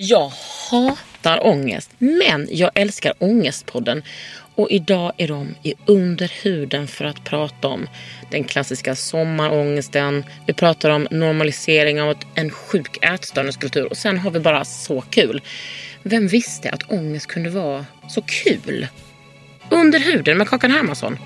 [0.00, 0.32] Jag
[0.70, 4.02] hatar ångest, men jag älskar Ångestpodden.
[4.54, 7.88] Och idag är de i underhuden för att prata om
[8.30, 10.24] den klassiska sommarångesten.
[10.46, 15.40] Vi pratar om normalisering av en sjuk ätstörningskultur och sen har vi bara så kul.
[16.02, 18.86] Vem visste att ångest kunde vara så kul?
[19.70, 21.18] Under huden med Kakan Hermansson.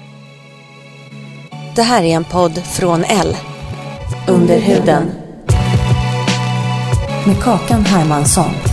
[1.76, 3.36] Det här är en podd från L.
[4.28, 5.10] Under huden.
[7.26, 8.71] Med Kakan Hermansson.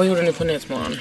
[0.00, 0.96] Vad gjorde ni på Nyhetsmorgon?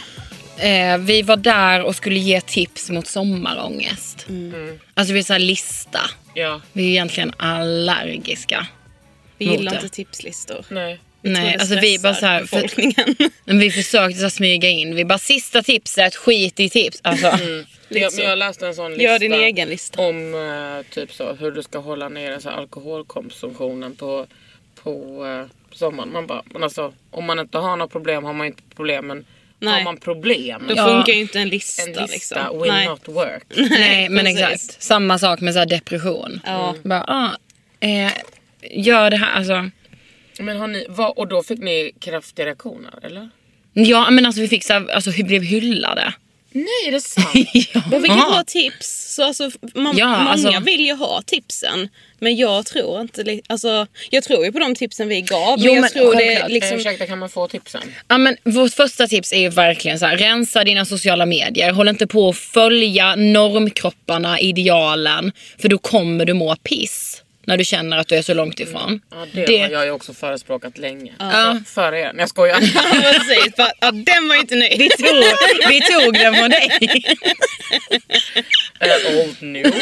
[0.58, 4.28] Eh, vi var där och skulle ge tips mot sommarångest.
[4.94, 6.00] Alltså vi är så här lista.
[6.33, 8.67] Ja, Vi är egentligen allergiska.
[9.38, 10.66] Vi gillar inte tipslistor.
[10.70, 11.00] nej.
[11.22, 12.70] Vi Nej, alltså vi bara så här, för,
[13.59, 14.95] vi försökte så här smyga in.
[14.95, 17.00] Vi bara sista tipset, skit i tips.
[17.02, 17.27] Alltså,
[17.89, 19.03] Jag, men jag läste en sån lista.
[19.03, 20.02] Gör din egen lista.
[20.02, 24.27] om eh, typ så, hur du ska hålla nere så alkoholkonsumtionen på,
[24.83, 25.25] på
[25.71, 26.11] eh, sommaren.
[26.11, 29.07] Man bara, men alltså, om man inte har något problem har man inte problem.
[29.07, 29.17] Men
[29.61, 29.83] har Nej.
[29.83, 30.87] man problem, Då Ja.
[30.87, 32.61] funkar ju inte en lista, en lista liksom.
[32.61, 32.87] will Nej.
[32.87, 33.43] not work.
[33.69, 34.81] nej men exakt.
[34.83, 36.39] Samma sak med så här depression.
[36.45, 36.75] Ja.
[36.83, 37.31] Bara, ah,
[37.87, 38.11] eh,
[38.71, 39.69] gör det här, alltså.
[40.39, 43.29] Men har ni, vad, och då fick ni kraftiga reaktioner eller?
[43.73, 46.13] Ja men alltså vi fick så här, alltså vi blev hyllade.
[46.52, 47.27] Nej, är det sant?
[47.73, 47.81] ja.
[47.91, 49.15] Men vilket bra tips.
[49.15, 51.89] Så alltså, man, Ja, många alltså- vill ju ha tipsen.
[52.19, 53.39] Men jag tror inte...
[53.47, 55.55] Alltså, jag tror ju på de tipsen vi gav.
[55.59, 56.77] Jo, men jag tror det liksom...
[56.77, 57.81] ursäkta, kan man få tipsen?
[58.07, 61.71] Ja, men vårt första tips är ju verkligen så här, rensa dina sociala medier.
[61.71, 65.31] Håll inte på att följa normkropparna, idealen.
[65.61, 67.21] För då kommer du må piss.
[67.45, 69.02] När du känner att du är så långt ifrån.
[69.11, 71.11] Ja, det, Det- har jag ju också förespråkat länge.
[71.19, 71.25] Ja.
[71.25, 72.05] Alltså, för er.
[72.05, 72.59] Nej, jag skojar.
[72.75, 73.53] Ja, precis.
[73.81, 74.77] Ja, den var inte nöjd.
[74.77, 75.23] Vi tog,
[75.69, 76.69] vi tog den från dig.
[79.23, 79.73] Old news.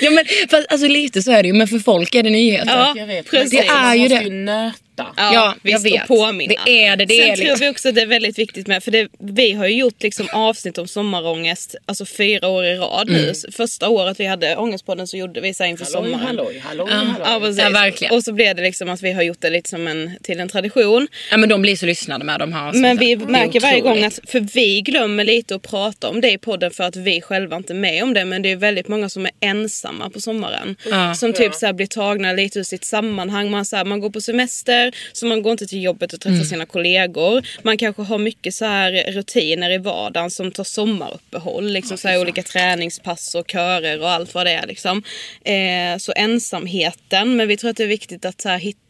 [0.00, 2.76] ja, men, fast, alltså, lite så är det ju, men för folk är det nyheter.
[2.78, 3.30] Ja, Jag vet.
[3.30, 3.50] precis.
[3.50, 4.24] Det är man ju måste det.
[4.24, 4.76] ju nöta.
[5.16, 6.02] Ja, jag visst, vet.
[6.02, 6.54] Och påminna.
[6.66, 8.84] Det är det, det Sen är tror liksom- vi också det är väldigt viktigt med,
[8.84, 13.08] för det, vi har ju gjort liksom avsnitt om sommarångest alltså fyra år i rad
[13.10, 13.32] nu.
[13.52, 16.26] Första året vi hade Ångestpodden så gjorde vi så inför Halloj, sommaren.
[16.26, 17.48] halloj, halloj, Ja, halloj.
[17.48, 17.62] precis.
[17.64, 18.14] Ja, verkligen.
[18.14, 20.48] Och så blev det liksom att vi har gjort det lite som en, till en
[20.48, 21.08] tradition.
[21.30, 24.18] Ja, men de blir så lyssnade med de här Men vi märker varje gång att,
[24.26, 27.72] för vi glömmer lite att prata om det i podden för att vi själva inte
[27.72, 28.24] är med om det.
[28.24, 30.76] Men det är väldigt många som är ensamma på sommaren.
[30.90, 31.14] Ja.
[31.14, 33.50] som typ så här blir tagna lite ur sitt sammanhang.
[33.50, 36.34] Man, så här, man går på semester så man går inte till jobbet och träffar
[36.34, 36.44] Mm.
[36.46, 37.42] sina kollegor.
[37.62, 41.70] Man kanske har mycket så här rutiner i vardagen som tar sommaruppehåll.
[41.72, 44.66] Liksom så här olika träningspass och körer och allt vad det är.
[44.66, 45.02] Liksom.
[45.44, 47.36] Eh, så ensamheten.
[47.36, 48.80] Men vi tror att det är viktigt att så här, hitta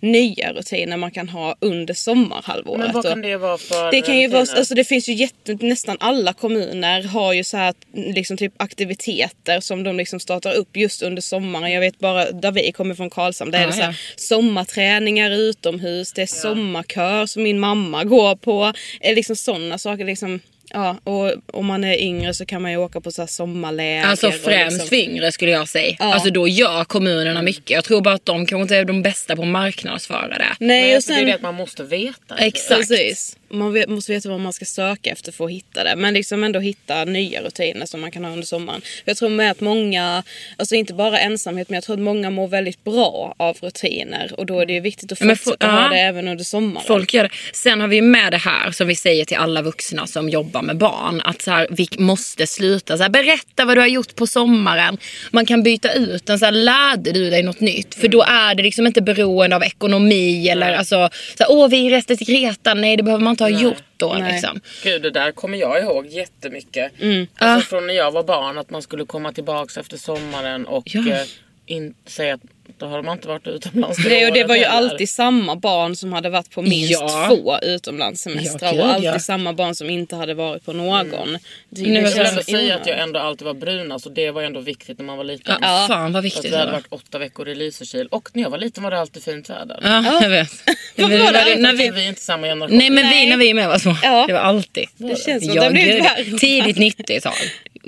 [0.00, 2.80] nya rutiner man kan ha under sommarhalvåret.
[2.80, 5.54] Men vad kan det vara för det kan ju vara, alltså det finns ju jätte,
[5.60, 10.76] nästan alla kommuner har ju så här liksom typ aktiviteter som de liksom startar upp
[10.76, 11.72] just under sommaren.
[11.72, 13.94] Jag vet bara där vi kommer från Karlshamn, där är det så här, ja.
[14.16, 18.72] sommarträningar utomhus, det är sommarkör som min mamma går på.
[19.00, 20.40] Liksom sådana saker liksom.
[20.76, 24.04] Ja, och om man är yngre så kan man ju åka på så här sommarläger.
[24.06, 25.96] Alltså och främst liksom, för yngre skulle jag säga.
[25.98, 26.14] Ja.
[26.14, 27.70] Alltså då gör kommunerna mycket.
[27.70, 30.56] Jag tror bara att de kanske inte är de bästa på att marknadsföra det.
[30.60, 31.26] Nej, och alltså, det är sen...
[31.26, 32.36] det att man måste veta.
[32.38, 32.80] Exakt.
[32.80, 33.36] Precis.
[33.48, 35.96] Man vet, måste veta vad man ska söka efter för att hitta det.
[35.96, 38.80] Men liksom ändå hitta nya rutiner som man kan ha under sommaren.
[39.04, 40.22] Jag tror med att många,
[40.56, 44.32] alltså inte bara ensamhet, men jag tror att många mår väldigt bra av rutiner.
[44.36, 45.88] Och då är det ju viktigt att Men fortsätta få- ha ja.
[45.88, 46.86] det även under sommaren.
[46.86, 47.30] Folk gör det.
[47.52, 50.76] Sen har vi med det här som vi säger till alla vuxna som jobbar med
[50.78, 51.20] barn.
[51.24, 52.96] Att så här, vi måste sluta.
[52.96, 54.98] Så här, berätta vad du har gjort på sommaren.
[55.30, 56.38] Man kan byta ut den.
[56.38, 57.94] Så här, lärde du dig något nytt?
[57.94, 60.48] För då är det liksom inte beroende av ekonomi.
[60.48, 61.08] Eller alltså,
[61.38, 62.74] så här, åh vi reste till Kreta.
[62.74, 64.16] Nej det behöver man inte ha gjort då.
[64.18, 64.32] Nej.
[64.32, 64.60] Liksom.
[64.82, 66.92] Gud, det där kommer jag ihåg jättemycket.
[66.98, 67.26] Ja.
[67.38, 71.00] Alltså från när jag var barn, att man skulle komma tillbaks efter sommaren och Ja.
[71.12, 71.22] eh,
[71.66, 72.40] in, säga att
[72.78, 74.76] då har man inte varit utomlands Det, och det var ju heller.
[74.90, 77.26] alltid samma barn som hade varit på minst Ja.
[77.28, 79.18] två utomlandssemestrar Ja, och alltid ja.
[79.18, 81.38] samma barn som inte hade varit på någon.
[81.70, 83.98] Det är Nu Jag liksom skulle ändå så säga att jag ändå alltid var bruna
[83.98, 85.54] så det var ändå viktigt när man var liten.
[85.62, 86.78] Ja, Fan vad viktigt att det vi hade var.
[86.78, 89.78] varit åtta veckor i Lysekil och när jag var liten var det alltid fint väder.
[89.82, 90.50] Ja, jag vet.
[90.96, 92.78] Varför Men var det när Vi, vi, vi är inte samma generation.
[92.78, 93.28] nej men vi Nej.
[93.28, 93.96] när vi med var små.
[94.02, 94.24] Ja.
[94.26, 94.88] Det var alltid.
[94.96, 96.38] Det känns som Ja, det.
[96.38, 97.32] Tidigt 90-tal.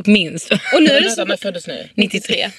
[0.05, 0.50] Minst.
[0.52, 1.25] Och nu är det så...
[1.25, 1.88] när föddes ni?
[1.94, 2.50] 93.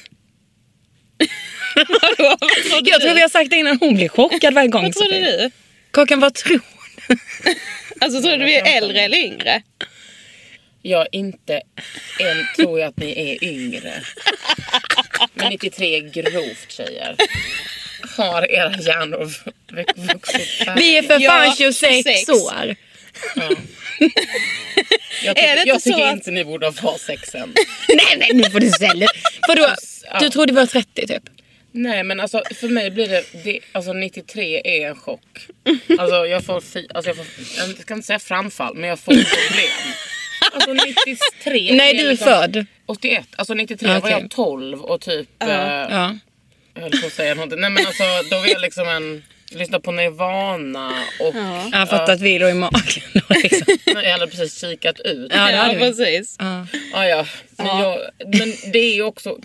[2.84, 3.78] Jag tror vi har sagt det innan.
[3.80, 4.84] Hon blir chockad varje gång.
[4.84, 5.52] Vad trodde du?
[5.92, 6.60] Kakan, vad tror
[7.08, 7.16] du?
[8.02, 9.62] Alltså tror du vi är äldre eller yngre?
[10.82, 11.62] Jag inte
[12.20, 13.94] än tror jag att ni är yngre.
[15.34, 17.16] Men 93 är grovt tjejer.
[18.18, 19.26] Har era hjärnor
[20.14, 20.68] vuxit?
[20.78, 22.30] Vi är för Ja, fan 26, 26.
[22.30, 22.76] år.
[25.24, 27.54] Jag Är det tycker, inte jag tycker att- inte ni borde ha sex än.
[27.90, 29.08] Nej men nu får du sälja.
[29.48, 29.68] Vadå?
[30.12, 30.20] Ja.
[30.20, 31.24] Du trodde vi var 30 typ?
[31.72, 35.48] Nej men alltså för mig blir det, det alltså 93 är en chock.
[36.00, 37.26] Alltså jag får, fi, alltså jag får,
[37.58, 39.94] jag ska inte säga framfall men jag får problem.
[40.54, 42.66] Alltså 93 Nej är du är liksom född.
[42.86, 44.12] 81, alltså 93 var Okej.
[44.12, 46.18] jag 12 och typ, eh, Ja.
[46.74, 47.60] jag höll på att säga någonting.
[47.60, 51.36] Nej men alltså då var jag liksom en, lyssna på Nirvana och
[51.72, 53.04] Jag fattar att vi låg i magen.
[53.14, 53.78] då, liksom.
[54.04, 55.32] jag hade precis kikat ut.
[55.36, 55.80] Ja, vi.
[55.80, 56.36] precis.
[56.40, 56.68] Ja.
[56.94, 57.26] Ja, ja.
[57.58, 58.00] Men, Jag,
[58.40, 59.38] men det är ju också,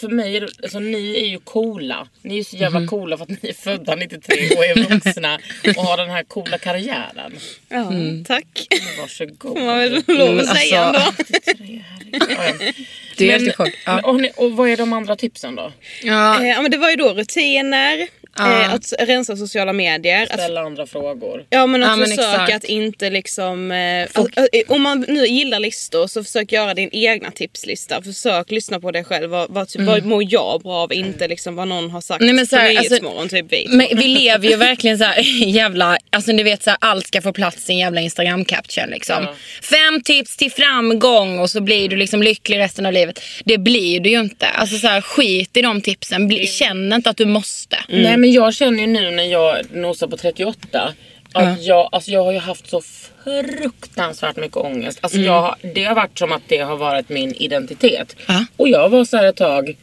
[0.00, 2.08] för mig är det, alltså, ni är ju coola.
[2.22, 2.88] Ni är ju så jävla Mhm.
[2.88, 5.38] coola för att ni är födda 93 och är vuxna
[5.76, 7.32] och har den här coola karriären.
[7.68, 8.24] Ja, Mm.
[8.24, 8.66] tack.
[8.70, 9.58] Men Varsågod.
[9.58, 11.22] Får man väl lov Men att säga alltså- ändå.
[11.28, 12.22] 93, herregud.
[12.30, 12.72] Ja, ja.
[13.16, 13.68] Du är Men- helt i chock.
[13.86, 14.30] men, Ja.
[14.36, 15.72] och, och vad är de andra tipsen då?
[16.02, 16.40] Ja.
[16.42, 18.62] Eh, Ja, men det var ju då rutiner, Ja.
[18.62, 20.22] eh, att rensa sociala medier.
[20.22, 21.44] Att, Ställa andra frågor.
[21.50, 23.70] ja men att men försöka att inte liksom...
[23.72, 28.02] Eh, att, eh, om man nu gillar listor så försök göra din egna tipslista.
[28.02, 29.30] Försök lyssna på dig själv.
[29.30, 30.92] Vad, vad, typ, vad mår jag bra av?
[30.92, 32.26] Inte liksom vad någon har sagt Mm.
[32.26, 33.28] Nej, men så här, på alltså- Nyhetsmorgon.
[33.28, 33.66] typ vi.
[33.68, 37.22] Men vi lever ju verkligen så här jävla, alltså ni vet så här, allt ska
[37.22, 39.16] få plats i en jävla instagram caption liksom.
[39.24, 39.34] Ja.
[39.62, 43.20] Fem tips till framgång och så blir du liksom lycklig resten av livet.
[43.44, 44.46] Det blir du ju inte.
[44.46, 46.28] Alltså så här, skit i de tipsen.
[46.28, 47.76] Bli, känn inte att du måste.
[47.88, 50.94] Nej men jag känner ju nu när jag nosar på 38
[51.32, 52.82] att jag, alltså jag har ju haft så
[53.24, 54.98] fruktansvärt mycket ångest.
[55.02, 58.16] Alltså jag, har- det har varit som att det har varit min identitet.
[58.28, 58.44] Ja.
[58.56, 59.76] Och jag var så här ett tag,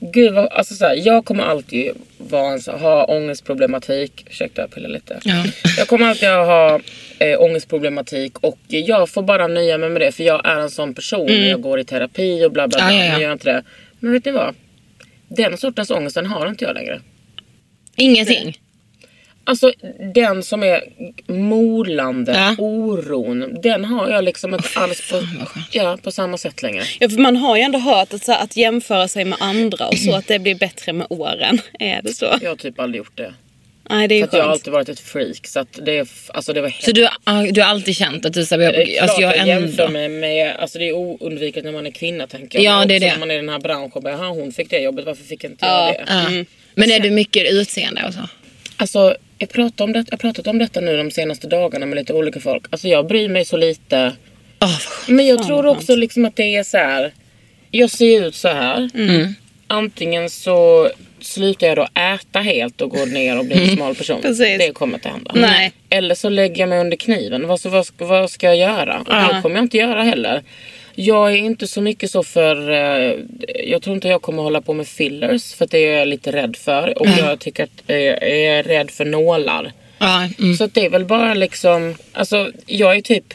[0.00, 4.26] gud vad, alltså så här, jag kommer alltid vara en, ha ångestproblematik.
[4.30, 5.20] Ursäkta jag pillar lite.
[5.24, 5.44] Ja.
[5.78, 6.80] Jag kommer alltid att ha
[7.18, 10.94] eh, ångestproblematik och jag får bara nöja mig med det för jag är en sån
[10.94, 12.92] person när jag går i terapi och bla bla bla.
[12.92, 13.12] Ja, ja, ja.
[13.12, 13.62] Jag gör inte det.
[13.98, 14.54] Men vet ni vad?
[15.28, 17.00] Den sortens ångest den har inte jag längre.
[17.96, 18.58] Ingenting.
[19.44, 19.72] Alltså
[20.14, 20.82] den som är
[21.26, 22.54] molande, Ja.
[22.64, 25.68] oron, den har jag liksom inte alls på, skönt.
[25.72, 26.82] ja, på samma sätt längre.
[27.00, 29.98] Ja, för man har ju ändå hört att, så att jämföra sig med andra och
[29.98, 31.58] så att det blir bättre med åren.
[31.78, 32.38] Är det så?
[32.42, 33.34] Jag har typ aldrig gjort det.
[33.90, 34.52] Nej det är För att jag har skönt.
[34.60, 35.46] alltid varit ett freak.
[35.46, 38.32] Så att det, alltså det var helt Så du, ja, du har alltid känt att
[38.32, 40.92] du så här, Det är jag, alltså jag jag jämför mig med, alltså det är
[40.92, 42.80] oundvikligt när man är kvinna tänker jag.
[42.80, 43.12] Ja, det är det.
[43.12, 45.44] när man är i den här branschen, bara, "Jaha, hon fick det jobbet, varför fick
[45.44, 45.94] inte Ja.
[45.98, 46.12] jag det?
[46.38, 46.44] Ja.
[46.74, 48.28] Men är du mycket utseende och så?
[48.76, 51.96] Alltså jag pratar om det, jag har pratat om detta nu de senaste dagarna med
[51.96, 52.64] lite olika folk.
[52.70, 54.12] Alltså jag bryr mig så lite.
[54.60, 55.08] Skönt.
[55.08, 57.12] Men jag tror också liksom att det är så här.
[57.70, 58.90] Jag ser ut så här.
[58.94, 59.34] Mm.
[59.66, 60.90] Antingen så
[61.20, 64.22] slutar jag då äta helt och går ner och blir en smal person.
[64.22, 64.58] Precis.
[64.58, 65.32] Det kommer inte hända.
[65.34, 65.72] Nej.
[65.90, 67.48] Eller så lägger jag mig under kniven.
[67.48, 68.98] Vad, så, vad, ska, vad ska jag göra?
[68.98, 70.42] Och det kommer jag inte göra heller.
[70.94, 72.70] Jag är inte så mycket så för...
[72.70, 73.14] Eh,
[73.64, 75.54] jag tror inte jag kommer hålla på med fillers.
[75.54, 76.98] För att det är jag lite rädd för.
[76.98, 79.72] Och jag tycker att eh, jag är rädd för nålar.
[80.38, 80.56] Mm.
[80.56, 81.94] Så det är väl bara liksom...
[82.12, 83.34] Alltså jag är typ...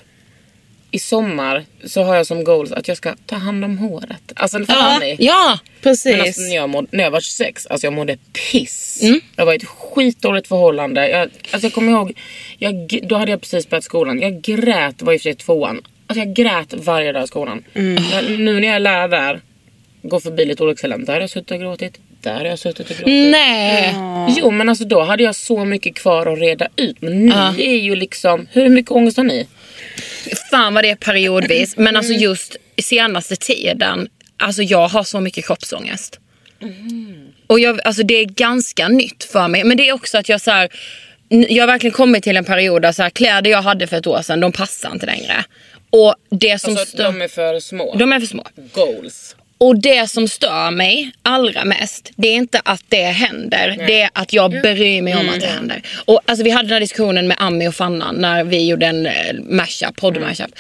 [0.92, 4.34] I sommar så har jag som goals att jag ska ta hand om håret.
[4.36, 5.16] Alltså fattar ni?
[5.20, 5.60] ja.
[5.82, 6.12] Precis.
[6.12, 8.18] Men alltså, när, jag mådde, när jag var 26, alltså jag mådde
[8.52, 9.00] piss.
[9.02, 9.22] Mm.
[9.36, 11.10] Jag var ett skitdåligt förhållande.
[11.10, 12.14] Jag, alltså jag kommer ihåg,
[12.58, 14.20] jag, då hade jag precis börjat skolan.
[14.20, 15.82] Jag grät, var i och för sig tvåan.
[16.08, 17.64] Alltså jag grät varje dag i skolan.
[17.74, 18.04] Mm.
[18.12, 19.42] Jag, nu när jag är lärare där,
[20.02, 21.06] går förbi lite olika ställen.
[21.06, 22.00] Där har jag suttit och gråtit.
[22.22, 23.32] Där har jag suttit och gråtit.
[23.32, 23.96] Nej.
[24.40, 27.02] Jo men alltså då hade jag så mycket kvar att reda ut.
[27.02, 27.54] Men ni Ja.
[27.58, 29.48] är ju liksom, hur mycket ångest har ni?
[30.52, 31.78] Fan vad det är periodvis.
[31.78, 34.08] Men alltså just senaste tiden.
[34.38, 36.20] Alltså jag har så mycket kroppsångest.
[37.48, 39.64] Och jag, alltså det är ganska nytt för mig.
[39.64, 40.70] Men det är också att jag så här,
[41.30, 44.08] Jag har verkligen kommit till en period där så här, kläder jag hade för ett
[44.08, 45.44] år sedan, de passar inte längre.
[45.90, 47.96] Och det som Alltså de är för små.
[47.96, 48.44] de är för små.
[48.74, 49.36] Goals.
[49.60, 53.84] Och det som stör mig allra mest, det är inte att det händer.
[53.88, 55.82] Det är att jag bryr mig om att det händer.
[56.06, 59.06] Och alltså, vi hade den här diskussionen med Ami och Fanna när vi gjorde en
[59.06, 59.14] eh,
[59.50, 60.52] mashup, podd-mashup.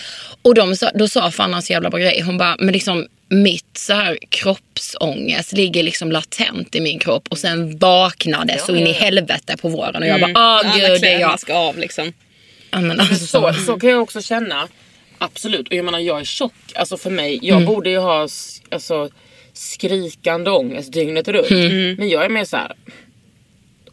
[0.41, 2.21] Och de då sa Fanna så jävla bra grej.
[2.21, 7.37] Hon bara, men liksom mitt så här kroppsångest ligger liksom latent i min kropp och
[7.37, 10.37] sen vaknade så in i helvete på våren och jag bara, åh
[10.75, 11.39] Alla gud det är jag.
[11.39, 12.13] ska av liksom.
[12.71, 14.67] Ja, men alltså, Så, så kan jag också känna.
[15.17, 15.67] Absolut.
[15.67, 16.53] Och jag menar jag är tjock.
[16.75, 18.27] Alltså för mig, jag borde ju ha
[18.69, 19.09] alltså,
[19.53, 21.49] skrikande ångest dygnet runt.
[21.99, 22.75] Men jag är mer så här.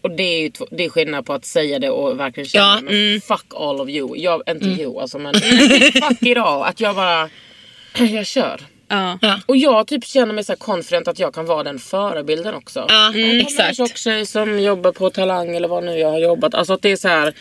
[0.01, 2.81] Och det är ju det är skillnad på att säga det och verkligen känna Ja,
[2.81, 4.17] men fuck all of you.
[4.17, 5.35] Jag, inte you alltså men
[5.93, 6.67] fuck idag.
[6.67, 7.31] Att jag bara,
[7.99, 8.61] jag kör.
[8.89, 9.19] Ja.
[9.47, 12.87] Och jag typ känner mig så här confident att jag kan vara den förebilden också.
[12.89, 13.77] Ja, Jag är en exakt.
[13.77, 16.55] tjock tjej som jobbar på Talang eller vad nu jag har jobbat.
[16.55, 17.35] Alltså att det är så här.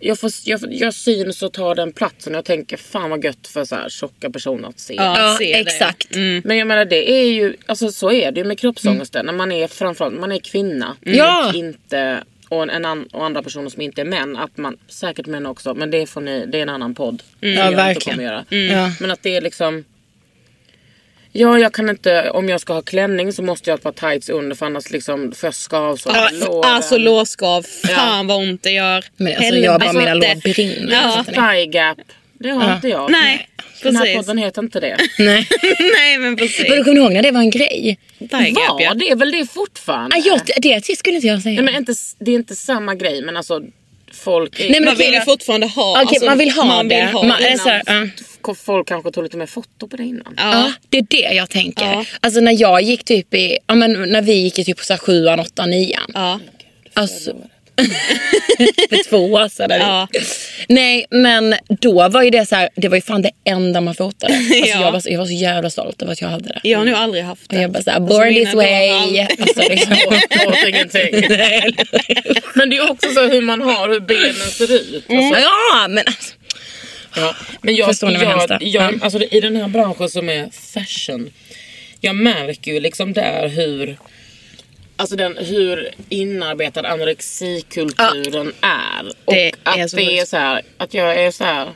[0.00, 3.46] Jag, får, jag, jag syns och tar den platsen och jag tänker fan vad gött
[3.46, 4.94] för så här tjocka personer att se.
[4.94, 5.36] Ja.
[5.38, 5.60] Ser det.
[5.60, 6.16] exakt.
[6.44, 9.26] Men jag menar det är ju, alltså så är det ju med kroppsångesten.
[9.26, 10.96] När man är framförallt, man är kvinna.
[11.00, 11.48] Ja.
[11.48, 14.36] Och inte, och, en an, och andra personer som inte är män.
[14.36, 17.22] Att man, säkert män också, men det får ni, det är en annan podd.
[17.40, 18.16] som Ja, jag inte verkligen.
[18.18, 18.44] kommer göra.
[18.84, 18.92] Ja.
[19.00, 19.84] Men att det är liksom
[21.36, 24.10] Ja, jag kan inte, om jag ska ha klänning så måste jag ha ett par
[24.10, 26.70] tights under för annars liksom får jag skavsår Ja, låren.
[26.72, 29.04] alltså lårskav, fan vad ont det gör.
[29.16, 30.40] Men alltså, jag bara, mina Helvete.
[30.44, 30.92] lår brinner.
[30.92, 31.24] Ja.
[31.24, 31.98] Thigh gap,
[32.38, 33.10] det har inte jag.
[33.10, 33.48] Nej,
[33.82, 34.16] Den här precis.
[34.16, 34.96] podden heter inte det.
[35.18, 35.48] Nej.
[35.98, 36.66] Nej men precis.
[36.68, 37.98] Kommer du ihåg när det var en grej?
[38.18, 38.94] Var ja.
[38.94, 40.16] det är väl det fortfarande?
[40.16, 41.54] Ah, jag, det skulle inte jag säga.
[41.62, 43.60] Nej, men inte, det är inte samma grej men alltså
[44.12, 45.20] folk är, Nej, men Man vill ju ja.
[45.24, 45.90] fortfarande ha.
[45.92, 46.96] Okej, alltså, man vill ha man det.
[46.96, 47.58] Vill ha Man- det.
[47.58, 48.06] så här, ja.
[48.54, 50.34] Folk kanske tog lite mer foto på det innan.
[50.36, 51.84] Ja, det är det jag tänker.
[51.84, 52.04] Ja.
[52.20, 54.98] Alltså när jag gick typ i, ja men när vi gick i typ så här
[54.98, 56.10] sjuan, åttan, nian.
[56.14, 56.40] Ja.
[56.94, 57.32] Alltså,
[58.88, 59.80] för två år sedan.
[59.80, 60.08] Ja.
[60.68, 63.94] Nej men då var ju det så här, det var ju fan det enda man
[63.94, 64.34] fotade.
[64.38, 64.80] Alltså, Ja.
[64.80, 66.60] jag, var så, jag var så jävla stolt över att jag hade det.
[66.62, 67.60] Jag har nog aldrig haft Och det.
[67.62, 69.26] jag bara såhär, Alltså, born mina this way.
[69.40, 69.96] Alltså, liksom.
[70.68, 71.38] Ingenting.
[72.54, 75.04] Men det är också så hur man har, hur benen ser ut.
[75.10, 76.34] Alltså, Ja men alltså.
[77.16, 77.34] Ja.
[77.62, 80.28] Men jag, Förstår ni vad hemskt det jag, jag, alltså i den här branschen som
[80.28, 81.30] är fashion.
[82.00, 83.98] Jag märker ju liksom där hur
[84.96, 89.06] Alltså den, hur inarbetad anorexikulturen är.
[89.24, 91.68] Och Det att är så det är så här, att jag är så här.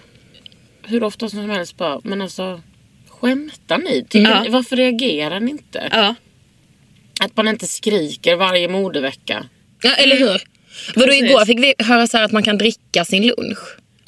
[0.82, 2.62] Hur ofta som helst bara, men alltså
[3.08, 4.04] skämtar ni?
[4.08, 4.46] Tycker Ja.
[4.48, 5.88] varför reagerar ni inte?
[5.92, 6.14] Ja.
[7.20, 9.46] Att man inte skriker varje modevecka.
[9.82, 10.42] Ja eller hur?
[10.94, 13.58] Vadå igår fick vi höra så här att man kan dricka sin lunch.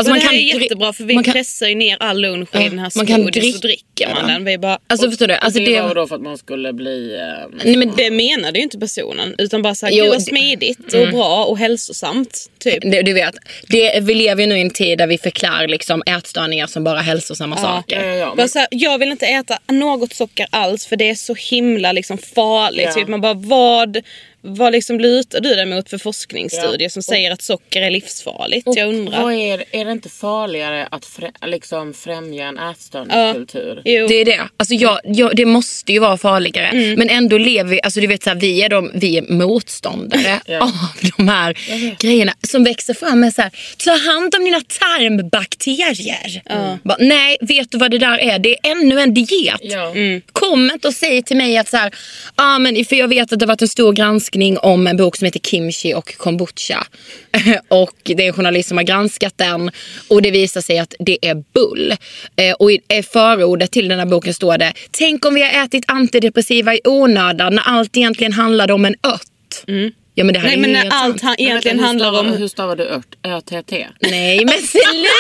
[0.01, 2.21] Alltså, man det här kan är jättebra för vi man kan- pressar ju ner all
[2.21, 4.27] lunch Ja, i den här man kan smoothie så dricka dricker man den.
[4.35, 4.45] den.
[4.45, 5.35] Vi bara, Alltså förstår du?
[5.35, 7.15] Alltså, det, var då för att man skulle bli...
[7.15, 10.95] Eh, Nej men det menade ju inte personen utan bara såhär, gud vad det- smidigt
[10.95, 12.47] och bra och hälsosamt.
[12.59, 12.79] Typ.
[12.83, 13.35] det, du vet,
[13.69, 16.99] det, vi lever ju nu i en tid där vi förklarar liksom ätstörningar som bara
[17.01, 17.97] hälsosamma saker.
[18.01, 21.11] ja, ja, ja, Bara men, här, jag vill inte äta något socker alls för det
[21.11, 22.85] är så himla liksom farligt.
[22.87, 22.93] Ja.
[22.95, 23.97] Typ man bara, vad,
[24.43, 28.69] vad liksom lutar du dig mot för forskningsstudier som säger att socker är livsfarligt?
[28.69, 29.23] och jag undrar.
[29.23, 33.83] Vad är, är det inte farligare att frä, liksom främja en ätstörningskultur?
[33.85, 34.07] Jo.
[34.09, 34.49] Det är det.
[34.57, 36.97] Alltså jag, jag, det måste ju vara farligare.
[36.97, 40.41] Men ändå lever vi, alltså du vet så här, vi är, de, vi är motståndare
[40.47, 40.61] Ja.
[40.61, 41.57] av de här
[41.99, 43.51] grejerna som växer fram med så här,
[43.85, 46.43] ta hand om dina tarmbakterier.
[46.83, 48.39] Bara, nej, vet du vad det där är?
[48.39, 49.61] Det är ännu en diet.
[49.61, 49.93] Ja.
[50.41, 51.95] Kom inte och säg till mig att så här,
[52.35, 55.17] ah, men, för jag vet att det har varit en stor granskning om en bok
[55.17, 56.87] som heter Kimchi och kombucha.
[57.69, 59.71] och det är en journalist som har granskat den
[60.09, 61.95] och det visar sig att det är bull.
[62.37, 62.81] Eh, och i
[63.13, 67.55] förordet till den här boken står det, tänk om vi har ätit antidepressiva i onödan
[67.55, 69.65] när allt egentligen handlade om en ört.
[69.69, 69.93] Mm.
[70.15, 71.23] Ja men det här Nej är men när allt sant.
[71.23, 72.37] han egentligen hur handlar stavar, om...
[72.37, 73.17] Hur stavar du ört?
[73.23, 73.87] Ö-T-T?
[74.01, 75.11] Nej men sluta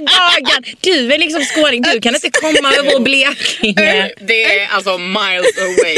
[0.00, 0.64] Gagan!
[0.80, 4.12] Du är liksom skåning, du kan inte komma över vår Blekinge.
[4.20, 5.96] Det är alltså miles away.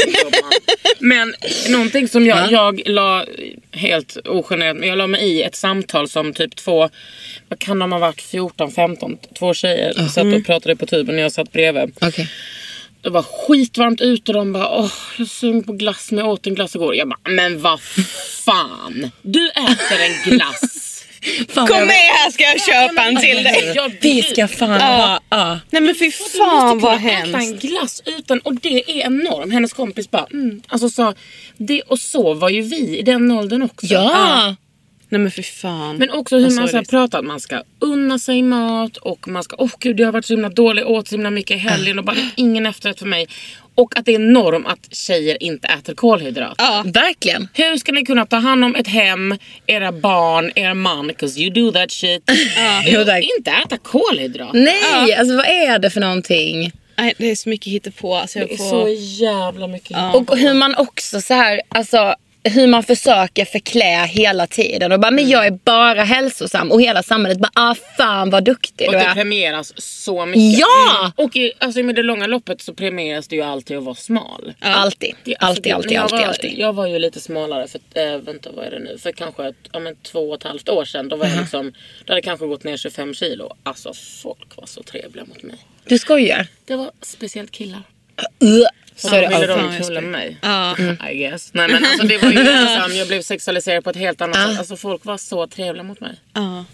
[0.99, 1.33] Men
[1.69, 3.25] någonting som jag, jag la
[3.71, 6.89] helt ogenerat, men jag la mig i ett samtal som typ två,
[7.47, 11.21] vad kan de ha varit, 14, 15, två tjejer satt och pratade på tuben och
[11.21, 11.91] jag satt bredvid.
[12.01, 12.29] Okej.
[13.01, 16.33] Det var skitvarmt ute och de bara åh jag är sugen på glass men jag
[16.33, 16.95] åt en glass igår.
[16.95, 17.79] Jag bara men vad
[18.45, 19.11] fan.
[19.21, 20.87] Du äter en glass.
[21.49, 23.71] Fan, Kom jag- med här ska jag köpa en till dig.
[23.75, 25.19] Jag Vi ska fan ha...
[25.29, 25.59] Ja.
[25.69, 27.61] Nej men fy Du fan måste vad kunna äta en hemskt.
[27.61, 29.53] glass utan, och det är enormt.
[29.53, 30.61] Hennes kompis bara, mm.
[30.67, 31.13] alltså sa,
[31.57, 33.85] det, och så var ju vi i den åldern också.
[33.85, 34.55] Ja.
[35.11, 35.97] Nej men fy fan.
[35.97, 39.27] Men också hur Vad man så här pratar att man ska unna sig mat och
[39.27, 41.59] man ska, åh gud jag har varit så himla dålig, åt så himla mycket i
[41.59, 43.27] helgen och bara ingen efterrätt för mig.
[43.75, 46.55] Och att det är norm att tjejer inte äter kolhydrater.
[46.65, 47.47] Ja, verkligen.
[47.53, 49.37] Hur ska ni kunna ta hand om ett hem,
[49.67, 52.23] era barn, er man, 'cause you do that shit.
[52.85, 53.23] jo, och tack.
[53.37, 54.59] inte äta kolhydrater.
[54.59, 56.71] Nej, alltså vad är det för någonting?
[56.97, 58.15] Nej, det är så mycket hittepå.
[58.15, 58.69] Alltså jag Det är får...
[58.85, 58.87] så
[59.23, 59.97] jävla mycket.
[60.15, 65.11] Och hur man också så här, alltså hur man försöker förklä hela tiden och bara
[65.11, 68.99] men jag är bara hälsosam och hela samhället bara ah fan vad duktig Och du
[68.99, 69.13] det är.
[69.13, 70.59] premieras så mycket.
[70.59, 71.11] Ja!
[71.15, 74.53] Och i, alltså, med det långa loppet så premieras det ju alltid att vara smal.
[74.59, 76.53] Alltid, Det- alltså, alltid, det- alltid, alltid, var, alltid.
[76.59, 79.55] Jag var ju lite smalare för, äh, vänta vad är det nu, för kanske ett,
[79.71, 81.09] ja, men två och ett halvt år sedan.
[81.09, 81.73] Då var jag liksom,
[82.05, 83.53] då hade kanske gått ner 25 kilo.
[83.63, 83.93] Alltså
[84.23, 85.55] folk var så trevliga mot mig.
[85.85, 86.47] Du skojar?
[86.65, 87.81] Det var speciellt killar.
[88.95, 90.37] Så det ville de knulla med mig.
[90.41, 90.75] Ja.
[91.11, 91.49] I guess.
[91.53, 94.59] Nej men alltså det var ju liksom, jag blev sexualiserad på ett helt annat sätt.
[94.59, 96.15] Alltså folk var så trevliga mot mig.
[96.33, 96.65] Ja.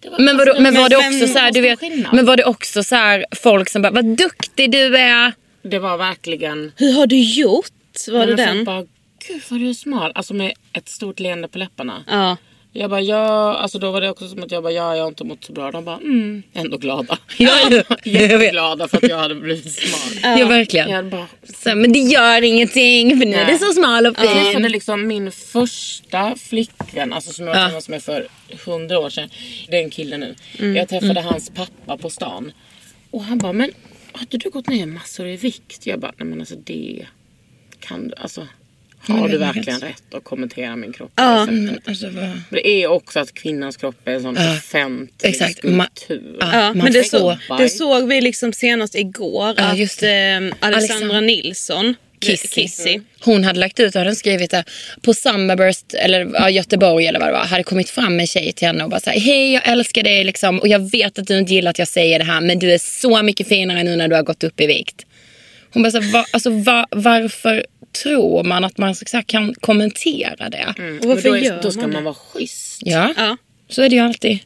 [0.00, 2.14] Det var, Men, vadå, alltså, men var det också så här, du vet, skillnad?
[2.14, 5.32] men var det också så här folk som bara vad duktig du är.
[5.62, 7.70] Det var verkligen Hur har du gjort?
[8.08, 8.64] Var det Men folk den?
[8.64, 8.84] Bara,
[9.28, 10.12] Gud vad du är smal.
[10.14, 12.04] Alltså med ett stort leende på läpparna.
[12.06, 12.36] Ja.
[12.72, 15.08] Jag bara ja, alltså då var det också som att jag bara ja, jag har
[15.08, 15.70] inte mått så bra.
[15.70, 17.18] De bara mm, ändå glada.
[17.38, 18.06] Ja, jag vet.
[18.06, 20.38] Jätteglada för att jag hade blivit smal.
[20.38, 20.90] Ja, verkligen.
[20.90, 24.32] Jag bara, Så, men det gör ingenting för nu är det så smal och jag
[24.32, 24.72] träffade fin.
[24.72, 28.26] liksom min första flickvän, alltså som jag var tillsammans med för
[28.64, 29.30] hundra år sedan.
[29.68, 30.34] Det är en kille nu.
[30.58, 30.76] Mm.
[30.76, 32.52] Jag träffade hans pappa på stan.
[33.10, 33.70] Och han bara, men
[34.12, 35.86] har inte du gått ner massor i vikt?
[35.86, 37.06] Jag bara, nej men alltså det
[37.80, 38.46] kan du, alltså.
[39.00, 41.46] Har du verkligen rätt att kommentera min kropp på Ja.
[41.50, 41.88] det sättet?
[41.88, 45.64] Alltså, vad- Det är också att kvinnans kropp är en sån offentlig exakt.
[45.64, 46.36] Ma- skulptur.
[46.40, 46.48] Ja.
[46.52, 50.08] Ja, men det, så, det såg vi liksom senast igår Ja, att just eh.
[50.60, 52.48] Alexandra Nilsson, Kissy.
[52.48, 53.00] Kissy.
[53.20, 54.64] Hon hade lagt ut, hade skrivit det
[55.02, 57.44] på Summerburst eller ja, Göteborg eller vad det var.
[57.44, 60.58] Hade kommit fram en tjej till henne och bara såhär, hej jag älskar dig liksom
[60.58, 62.78] och jag vet att du inte gillar att jag säger det här men du är
[62.78, 65.06] så mycket finare nu när du har gått upp i vikt.
[65.72, 70.48] Hon bara såhär, va, alltså, va, varför tror man att man så här, kan kommentera
[70.50, 70.66] det?
[70.68, 72.82] Och Men varför då, är, gör då ska man man vara schysst.
[72.84, 73.36] Ja, Ja.
[73.68, 74.38] så är det ju alltid.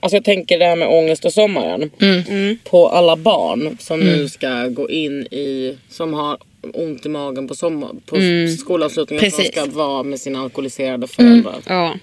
[0.00, 1.90] Alltså jag tänker det här med ångest och sommaren.
[2.00, 2.58] Mm.
[2.64, 6.38] På alla barn som nu ska gå in i, som har
[6.74, 8.16] ont i magen på, sommar, på
[8.58, 9.30] skolavslutningen.
[9.30, 9.44] Som Mm.
[9.46, 9.56] Precis.
[9.58, 9.70] Mm.
[9.70, 11.56] ska vara med sina alkoholiserade föräldrar.
[11.66, 11.94] Ja.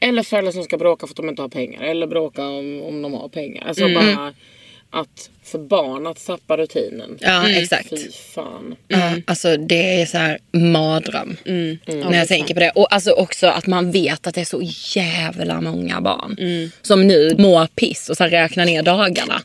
[0.00, 1.82] Eller föräldrar som ska bråka för att de inte har pengar.
[1.82, 3.64] Eller bråka om, om de har pengar.
[3.68, 4.14] Alltså Mm.
[4.16, 4.34] bara
[4.90, 7.18] att för barn att tappa rutinen.
[7.20, 7.90] Ja, exakt.
[7.90, 8.76] Fy fan.
[8.88, 11.36] Ja, alltså det är så här mardröm.
[11.44, 11.78] Mm.
[11.86, 12.70] När jag tänker på det.
[12.70, 14.62] Och alltså också att man vet att det är så
[14.98, 16.36] jävla många barn.
[16.38, 16.70] Mm.
[16.82, 19.42] Som nu mår piss och så här räknar ner dagarna.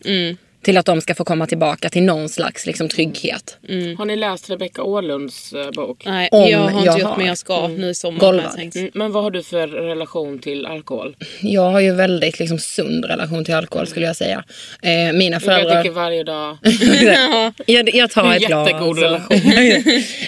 [0.64, 3.58] Till att de ska få komma tillbaka till någon slags liksom, trygghet.
[3.98, 6.04] Har ni läst Rebecca Åhlunds eh, bok?
[6.06, 7.18] Nej, Om jag har inte jag gjort har.
[7.18, 8.20] men jag ska nu i sommar.
[8.20, 8.52] Golvad.
[8.58, 8.76] jag.
[8.76, 11.16] Mm, Men vad har du för relation till alkohol?
[11.42, 14.44] Jag har ju väldigt liksom, sund relation till alkohol skulle jag säga.
[14.82, 15.76] Eh, mina Jag föräldrar...
[15.76, 16.58] dricker varje dag.
[17.66, 18.68] jag, jag tar En ett glas.
[18.70, 19.42] jättegod och- relation.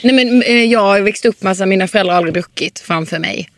[0.01, 3.19] Nej, men, eh, jag har växt upp med att mina föräldrar har aldrig druckit framför
[3.19, 3.49] mig.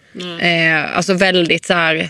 [0.41, 2.09] Eh, alltså väldigt så här...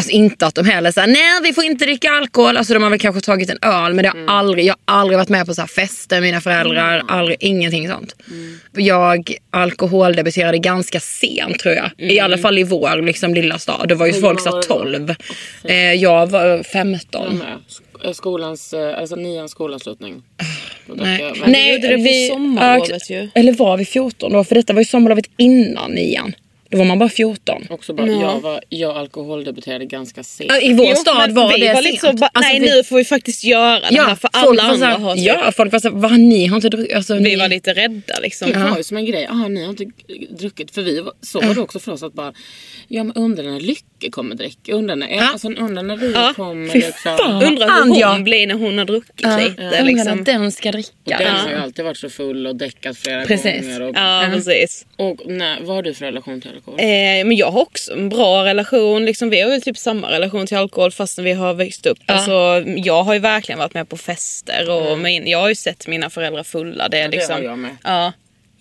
[0.00, 2.56] Alltså inte att de heller säger nej vi får inte dricka alkohol.
[2.56, 5.18] Alltså de har väl kanske tagit en öl men det har aldrig, jag har aldrig
[5.18, 7.02] varit med på så här fester med mina föräldrar.
[7.08, 8.16] Aldrig, ingenting sånt.
[8.76, 11.90] Jag alkoholdebuterade ganska sent tror jag.
[11.98, 13.88] I alla fall i vår liksom, lilla stad.
[13.88, 14.62] Det var ju folk då?
[14.62, 15.14] 12.
[15.64, 17.24] Eh, jag var 15.
[17.30, 17.46] De med.
[17.68, 20.22] Sk- eh, Skolans, eh, alltså nians skolavslutning.
[20.86, 23.28] Då drack Nej, jag- men- Nej på vi- sommarlovet ju.
[23.34, 24.44] Eller var vi 14 då?
[24.44, 26.32] För detta var ju sommarlovet innan nian.
[26.70, 27.66] Då var man bara 14.
[27.70, 30.50] Också bara, jag, var, jag alkoholdebuterade ganska sent.
[30.54, 31.84] Ja, I vår Jo, stad var vi det var sent.
[31.86, 34.56] lite så, ba, Alltså, nej vi- nu får vi faktiskt göra det här för alla
[34.62, 36.96] så här- andra har Ja, folk var såhär, va ni har inte druckit?
[36.96, 37.36] Alltså, Vi ni...
[37.36, 38.52] var lite rädda liksom.
[38.52, 39.84] Det var ju som en grej, ah, ni har inte
[40.30, 40.70] druckit.
[40.70, 42.32] För vi var, så var det också för oss att bara,
[42.88, 44.72] ja men undrar när Lycke kommer dricka.
[44.72, 45.28] Undrar när, Ja.
[45.32, 46.74] alltså, undrar när vi Ja, kommer.
[46.74, 47.12] liksom.
[47.48, 49.62] Undrar hur And hon jag- blir när hon har druckit Ja, lite.
[49.62, 50.18] undrar Liksom.
[50.18, 50.90] när den ska dricka.
[51.18, 53.62] Den har ju alltid varit så full och däckat flera Precis.
[53.62, 53.80] gånger.
[53.82, 54.86] Och, Ja, precis.
[54.96, 56.80] och nej, vad har du för relation till alkohol?
[56.80, 59.04] Eh, men jag har också en bra relation.
[59.04, 61.98] Liksom, vi har väl typ samma relation till alkohol fastän vi har växt upp.
[62.06, 65.86] Alltså, jag har ju verkligen varit med på fester och min, jag har ju sett
[65.86, 66.88] mina föräldrar fulla.
[66.88, 67.76] Det, är det liksom, har jag med.
[67.84, 68.12] Ja,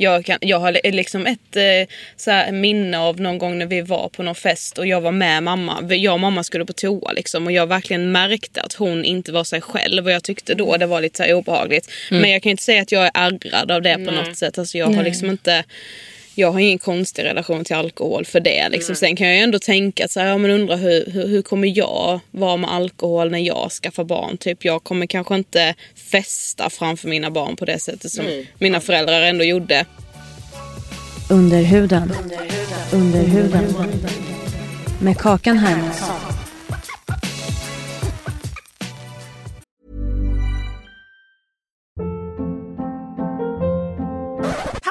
[0.01, 3.65] jag, kan, jag har li- liksom ett eh, så här, minne av någon gång när
[3.65, 5.83] vi var på någon fest och jag var med mamma.
[5.95, 9.43] Jag och mamma skulle på toa liksom, och jag verkligen märkte att hon inte var
[9.43, 11.91] sig själv och jag tyckte då det var lite så här obehagligt.
[12.11, 14.57] Men jag kan inte säga att jag är ärrad av det på något sätt.
[14.57, 15.63] Alltså, jag har liksom inte
[16.39, 18.69] jag har ingen konstig relation till alkohol för det.
[18.69, 18.95] Liksom.
[18.95, 21.41] Sen kan jag ju ändå tänka att så här, ja, men undrar hur, hur, hur
[21.41, 24.37] kommer jag vara med alkohol när jag skaffar barn?
[24.37, 25.75] Typ, jag kommer kanske inte
[26.11, 28.25] festa framför mina barn på det sättet som
[28.59, 29.85] mina föräldrar ändå gjorde.
[31.29, 32.13] Under huden.
[32.93, 33.73] Under huden.
[35.01, 36.15] Med Kakan Hermansson.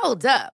[0.03, 0.58] Hold up.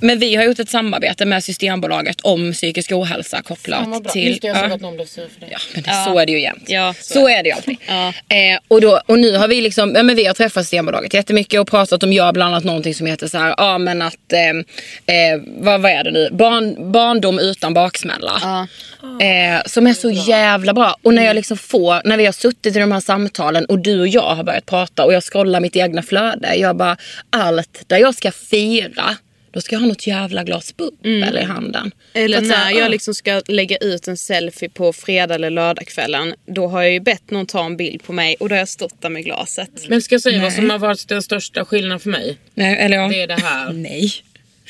[0.00, 4.00] Men vi har gjort ett samarbete med Systembolaget om psykisk ohälsa kopplat bra.
[4.12, 4.28] till...
[4.28, 4.74] Just det, jag såg Ja.
[4.74, 5.46] att någon blev sur för det.
[5.50, 6.64] Ja, men det, så är det ju jämt.
[6.66, 7.76] Ja, så, så är det ju alltid.
[7.88, 8.08] Ja.
[8.08, 11.60] Eh, och, då, och nu har vi liksom, ja, men vi har träffat Systembolaget jättemycket
[11.60, 14.40] och pratat om, jag bland annat någonting som heter så här, ja men att, eh,
[15.16, 18.66] eh, vad, vad är det nu, Barn, barndom utan baksmälla.
[19.20, 20.96] Eh, som är så jävla bra.
[21.02, 24.00] Och när jag liksom får, när vi har suttit i de här samtalen och du
[24.00, 26.54] och jag har börjat prata och jag scrollar mitt egna flöde.
[26.56, 26.96] Jag bara,
[27.30, 29.16] allt där jag ska fira,
[29.56, 31.92] då ska jag ha något jävla glas bubbel i handen.
[32.12, 32.88] Eller när här, jag ah.
[32.88, 36.34] liksom ska lägga ut en selfie på fredag eller lördagskvällen.
[36.46, 38.68] Då har jag ju bett någon ta en bild på mig och då har jag
[38.68, 39.70] stått där med glaset.
[39.88, 42.38] Men ska jag säga vad som har varit den största skillnaden för mig?
[42.54, 43.08] Nej, eller ja.
[43.08, 43.72] Det är det här.
[43.72, 44.12] Nej.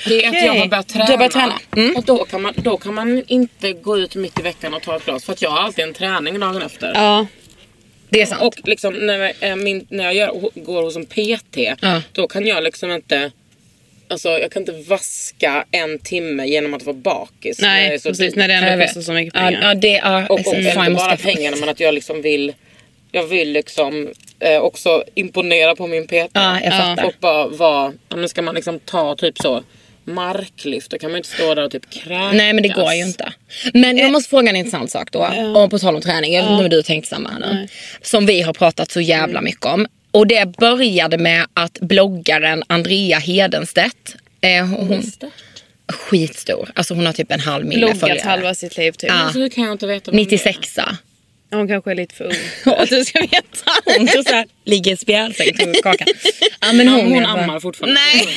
[0.08, 1.06] Det är att jag har börjat träna.
[1.06, 1.60] Du har börjat träna.
[1.76, 1.96] Mm.
[1.96, 4.96] Och då kan, man, då kan man inte gå ut mitt i veckan och ta
[4.96, 5.24] ett glas.
[5.24, 6.92] För att jag har alltid en träning dagen efter.
[6.94, 7.26] Ja,
[8.08, 8.42] Det är sant.
[8.42, 11.76] Och liksom när, jag- eh, min, när jag gör, går hos en PT.
[11.80, 12.02] Ja.
[12.12, 13.30] Då kan jag liksom inte
[14.08, 17.60] Alltså jag kan inte vaska en timme genom att vara bakis.
[17.60, 18.38] när nej så precis dyr.
[18.40, 19.62] när det Jag ändå kostar så mycket Ja, pengar.
[19.62, 20.32] ja, det är...
[20.32, 22.54] Och, och fan, inte bara pengarna men att jag liksom vill
[23.12, 24.08] Jag vill liksom
[24.40, 26.30] eh, också imponera på min PT.
[26.32, 27.04] Ja, jag fattar.
[27.04, 29.62] Och bara vara, ja, men ska man liksom ta typ så
[30.04, 32.34] marklyft då kan man inte stå där och typ kräkas.
[32.34, 33.32] Nej men det går ju inte.
[33.74, 35.28] Men jag måste fråga en intressant sak då.
[35.56, 37.68] Och på tal om träning, jag vet inte om du har tänkt samma här nu.
[38.02, 39.86] Som vi har pratat så jävla mycket om.
[40.16, 45.02] Och det började med att bloggaren Andrea Hedenstedt, eh, hon,
[45.92, 48.20] skitstor, alltså hon har typ en halv Loggat följare.
[48.24, 49.10] halva sitt liv typ.
[49.10, 49.14] Ja.
[49.14, 50.24] Alltså, kan jag inte veta vem det är?
[50.24, 50.78] 96
[51.50, 52.32] Hon kanske är lite för ung
[52.64, 53.70] för att du ska veta.
[53.98, 56.06] Hon så här, ligger i spjälsäng och tog kakan.
[56.60, 58.00] Ja, men hon, Hon, hon är bara- ammar fortfarande.
[58.14, 58.28] Nej.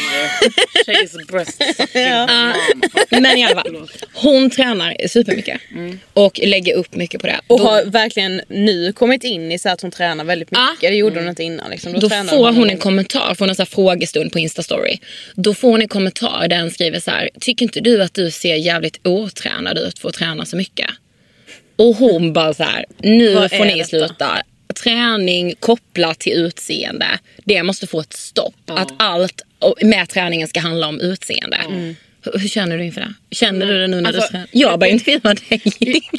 [0.85, 2.53] Tjejs breast sucking Ja.
[3.09, 3.87] Men i alla fall.
[4.13, 5.61] Hon tränar supermycket.
[6.13, 7.39] Och lägger upp mycket på det.
[7.47, 10.63] Och Då- har verkligen nu kommit in i så att hon tränar väldigt mycket.
[10.81, 10.89] Ja.
[10.89, 11.71] Det gjorde hon inte innan.
[11.71, 11.93] Liksom.
[11.93, 12.77] Då, Då får hon en länge.
[12.79, 14.97] kommentar, får en här frågestund på Instastory.
[15.35, 17.29] Då får hon en kommentar där den skriver så här.
[17.39, 20.89] Tycker inte du att du ser jävligt otränad ut för att träna så mycket?
[21.79, 22.85] Och hon bara så här.
[22.97, 23.87] Nu Vad får ni detta?
[23.89, 24.41] sluta.
[24.83, 27.05] Träning kopplat till utseende.
[27.45, 28.53] Det måste få ett stopp.
[28.65, 29.41] Att allt
[29.81, 31.57] med träningen ska handla om utseende.
[32.23, 33.13] Hur, hur känner du inför det?
[33.35, 34.47] Känner du det nu när Alltså, du tränar?
[34.51, 35.61] Jag bara intervjuar dig.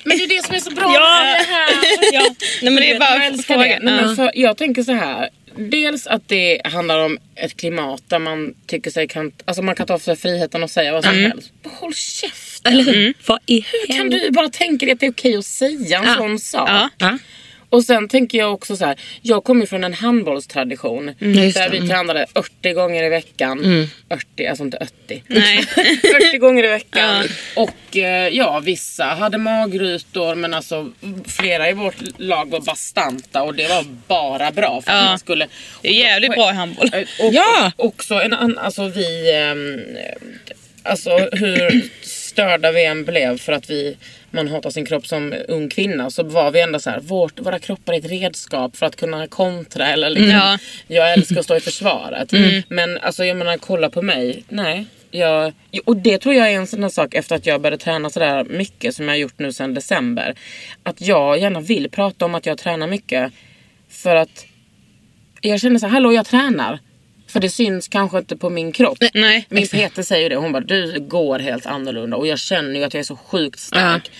[0.04, 1.22] Men det är det som är så bra Ja.
[1.24, 1.68] med det här.
[2.12, 2.34] ja.
[2.62, 3.64] Nej, men det är bara Jag älskar det.
[3.64, 4.16] Nej, men Ja.
[4.16, 5.28] för, jag tänker så här.
[5.56, 9.86] Dels att det handlar om ett klimat där man tycker sig kan, alltså man kan
[9.86, 11.52] ta för sig friheten och säga vad som helst.
[11.62, 12.72] Bara Håll käften.
[12.72, 13.14] Eller hur?
[13.26, 16.04] Vad i Hur kan du bara tänka dig att det är okej att säga en
[16.06, 16.14] Ja.
[16.16, 16.68] sån sak?
[16.68, 16.90] Ja.
[16.98, 17.18] Ja.
[17.70, 19.00] Och sen tänker jag också så här.
[19.22, 21.14] Jag kommer från en handbollstradition.
[21.18, 23.88] just där vi tränade 80 gånger i veckan.
[24.34, 25.22] 80, alltså inte 80.
[25.26, 25.62] Nej.
[26.22, 27.24] 40 gånger i veckan.
[27.56, 30.90] Och eh, ja, vissa hade magrutor men alltså
[31.26, 35.04] flera i vårt lag var bastanta och det var bara bra för att Ja.
[35.04, 35.46] man skulle...
[35.82, 36.90] Det är jävligt bra i handboll.
[36.92, 37.72] Eh, Och, Ja.
[37.76, 39.34] Också en annan, alltså vi...
[39.34, 39.80] ehm,
[40.82, 41.90] alltså hur
[42.30, 43.96] störda vi än blev för att vi
[44.30, 47.58] man hatar sin kropp som ung kvinna så var vi ändå så här, vårt, våra
[47.58, 50.58] kroppar är ett redskap för att kunna kontra eller liksom, Ja.
[50.86, 52.32] jag älskar att stå i försvaret.
[52.68, 54.86] Men alltså jag menar kolla på mig, nej.
[55.10, 55.52] Jag,
[55.84, 58.94] och det tror jag är en sån sak efter att jag började träna sådär mycket
[58.94, 60.34] som jag har gjort nu sedan december.
[60.82, 63.32] Att jag gärna vill prata om att jag tränar mycket.
[63.88, 64.46] För att
[65.40, 66.78] jag känner så här, hallå jag tränar.
[67.30, 68.98] För det syns kanske inte på min kropp.
[69.14, 69.46] Nej.
[69.48, 70.36] Min PT säger det.
[70.36, 72.16] Hon bara, du går helt annorlunda.
[72.16, 74.10] Och jag känner ju att jag är så sjukt stark.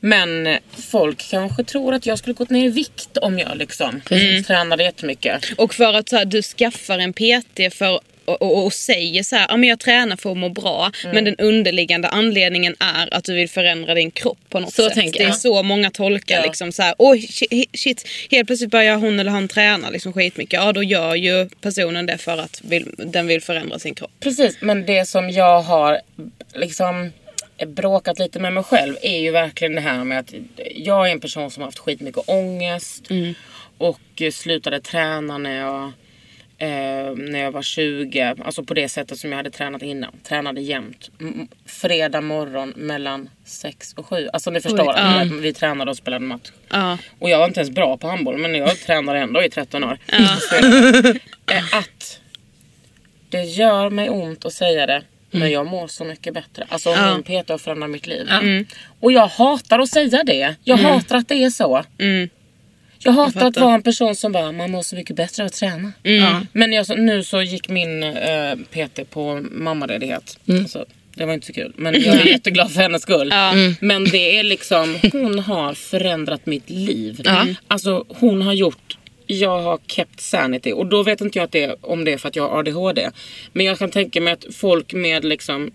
[0.00, 0.58] Men eh,
[0.90, 4.00] folk kanske tror att jag skulle gått ner i vikt om jag liksom
[4.46, 5.52] tränade jättemycket.
[5.56, 9.36] Och för att så här, du skaffar en PT för och, och, och säger så
[9.36, 10.90] här, ja men jag tränar för att må bra.
[11.04, 11.14] Mm.
[11.14, 15.12] Men den underliggande anledningen är att du vill förändra din kropp på något Så sätt.
[15.12, 16.42] det är så många tolkar Ja.
[16.42, 20.60] liksom så här, oj shit, shit, helt plötsligt börjar hon eller han träna liksom skitmycket.
[20.60, 24.10] Ja då gör ju personen det för att vill, den vill förändra sin kropp.
[24.20, 26.00] Precis, men det som jag har
[26.54, 27.12] liksom
[27.66, 30.34] bråkat lite med mig själv är ju verkligen det här med att
[30.74, 33.08] jag är en person som har haft skitmycket ångest
[33.78, 35.92] och eh, slutade träna när jag,
[36.60, 38.34] eh, när jag var 20.
[38.44, 40.12] Alltså på det sättet som jag hade tränat innan.
[40.22, 41.10] Tränade jämt.
[41.20, 44.28] M- fredag morgon mellan 6 och 7.
[44.32, 44.92] Alltså ni förstår, ja.
[45.20, 46.50] att vi tränade och spelade match.
[46.70, 46.98] Ja.
[47.18, 49.98] Och jag var inte ens bra på handboll men jag tränade ändå i 13 år.
[51.52, 52.20] Eh, att
[53.28, 55.02] det gör mig ont att säga det.
[55.30, 56.66] Men jag mår så mycket bättre.
[56.68, 57.14] Alltså Ja.
[57.14, 58.28] min PT har förändrat mitt liv.
[59.00, 60.54] Och jag hatar att säga det.
[60.64, 61.84] Jag hatar att det är så.
[63.04, 65.52] Jag hatar att vara en person som bara, man mår så mycket bättre av att
[65.52, 65.92] träna.
[66.52, 70.38] Men jag, nu så gick min eh, PT på mammaledighet.
[70.48, 70.84] Alltså,
[71.14, 71.72] det var inte så kul.
[71.76, 73.32] Men jag är jätteglad för hennes skull.
[73.80, 77.20] Men det är liksom, hon har förändrat mitt liv.
[77.68, 81.64] Alltså hon har gjort jag har kept sanity och då vet inte jag att det
[81.64, 83.10] är, om det är för att jag har ADHD.
[83.52, 85.70] Men jag kan tänka mig att folk med liksom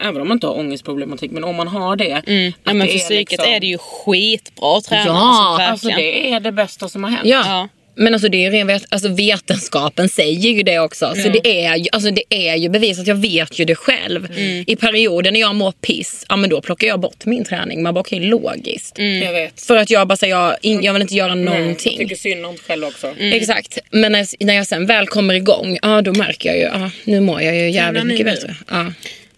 [0.00, 2.04] Även om man inte har ångestproblematik men om man har det.
[2.04, 2.16] Ja,
[2.64, 5.04] att men det för är psyket liksom- är det ju skitbra att träna.
[5.06, 7.28] Ja, alltså, Alltså det är det bästa som har hänt.
[7.28, 7.42] Ja.
[7.46, 7.68] Ja.
[7.94, 11.14] Men alltså det är ju ren vet, alltså vetenskapen säger ju det också.
[11.14, 14.28] Så det är, ju, alltså det är ju bevisat, jag vet ju det själv.
[14.66, 17.82] I perioder när jag mår piss, ja men då plockar jag bort min träning.
[17.82, 18.98] Man bara okej logiskt.
[18.98, 19.60] Jag vet.
[19.60, 21.92] För att jag bara säger, jag, jag vill inte göra Nej, någonting.
[21.98, 23.14] Jag tycker synd om själv också.
[23.18, 23.78] Exakt.
[23.90, 27.20] Men när, när jag sen väl kommer igång, ja då märker jag ju, ja nu
[27.20, 28.56] mår jag ju jävligt mycket bättre.
[28.70, 28.92] Ja.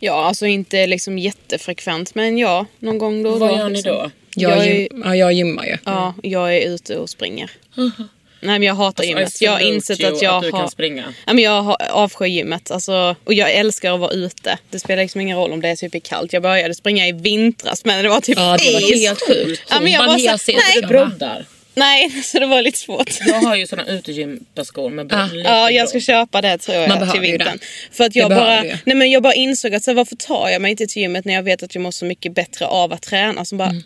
[0.05, 3.57] Ja, alltså inte liksom jättefrekvent men ja, någon gång då och Vad då.
[3.57, 3.93] gör ni liksom.
[3.93, 4.11] då?
[4.37, 5.77] Jag, Jag är- ja, jag gymmar ju.
[5.85, 7.51] Ja, jag är ute och springer.
[8.41, 9.25] Nej men jag hatar gymmet.
[9.25, 10.61] Alltså, I jag har insett att jag att har...
[10.61, 11.15] kan springa.
[11.27, 12.71] Ja, men jag har avskyr gymmet.
[12.71, 14.59] Alltså, och jag älskar att vara ute.
[14.71, 16.33] Det spelar liksom ingen roll om det är typ kallt.
[16.33, 19.07] Jag började springa i vintras men det var typ Ja, det var is.
[19.09, 19.63] helt sjukt.
[19.71, 20.89] Ja, men jag bara så- ler sig nej.
[20.89, 21.45] Broddar.
[21.75, 23.11] Nej, så det var lite svårt.
[23.27, 27.11] Jag har ju såna utegymparskor med lite Ja, jag ska köpa det tror jag Man
[27.11, 27.59] till vintern.
[27.61, 27.67] det.
[27.97, 30.49] För att Det jag behöver bara, nej men jag bara insåg att så, varför tar
[30.49, 32.93] jag mig inte till gymmet när jag vet att jag mår så mycket bättre av
[32.93, 33.45] att träna.
[33.45, 33.83] Så bara, Mm.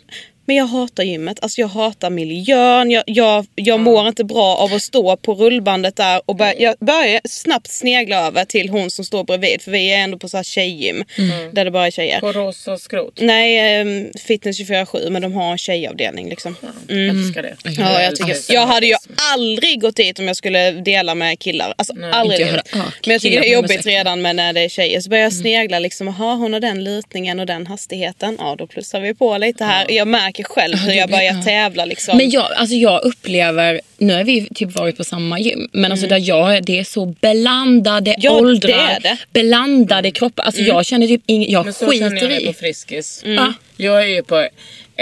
[0.47, 4.73] Men jag hatar gymmet, alltså jag hatar miljön, jag, jag, jag mår inte bra av
[4.73, 9.05] att stå på rullbandet där och börja, jag börjar snabbt snegla över till hon som
[9.05, 11.53] står bredvid för vi är ändå på så här tjejgym Mm.
[11.53, 12.19] där det bara är tjejer.
[12.19, 13.19] På rosa skrot.
[13.21, 16.55] Nej, um, Fitness 24-7 men de har en tjejavdelning liksom.
[16.87, 17.55] Jag älskar det.
[17.63, 18.95] Ja, jag, tycker, jag hade ju
[19.33, 21.73] aldrig gått dit om jag skulle dela med killar.
[21.77, 22.39] Alltså aldrig.
[22.41, 25.01] Inte jag Men jag tycker det är jobbigt redan med när det är tjejer.
[25.01, 28.35] Så börjar jag snegla liksom, jaha hon har den lutningen och den hastigheten.
[28.39, 29.91] Ja då plussar vi på lite här.
[29.91, 31.41] Jag märker själv hur jag börjar ja.
[31.43, 32.17] tävla liksom.
[32.17, 36.07] Men jag, alltså jag upplever, nu har vi typ varit på samma gym, men alltså
[36.07, 38.99] där jag är, det är så blandade Ja, åldrar, det är
[39.33, 39.41] det.
[39.41, 40.43] blandade kroppar.
[40.43, 42.45] Alltså jag känner typ ing, jag Men så känner jag skiter i.
[42.45, 43.21] på Friskis.
[43.25, 43.53] Ja.
[43.77, 44.47] Jag är ju på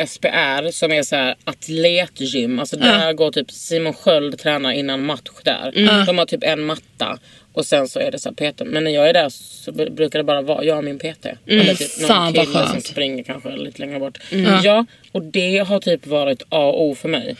[0.07, 2.59] SPR som är så här atletgym.
[2.59, 5.71] Alltså där går typ Simon Sköld tränar innan match där.
[6.05, 7.19] De har typ en matta.
[7.55, 8.61] Och sen så är det så här PT.
[8.65, 11.25] Men när jag är där så brukar det bara vara jag och min PT.
[11.47, 14.17] Eller typ någon Fan, kille som springer kanske lite längre bort.
[14.63, 17.35] Ja, och det har typ varit A och O för mig.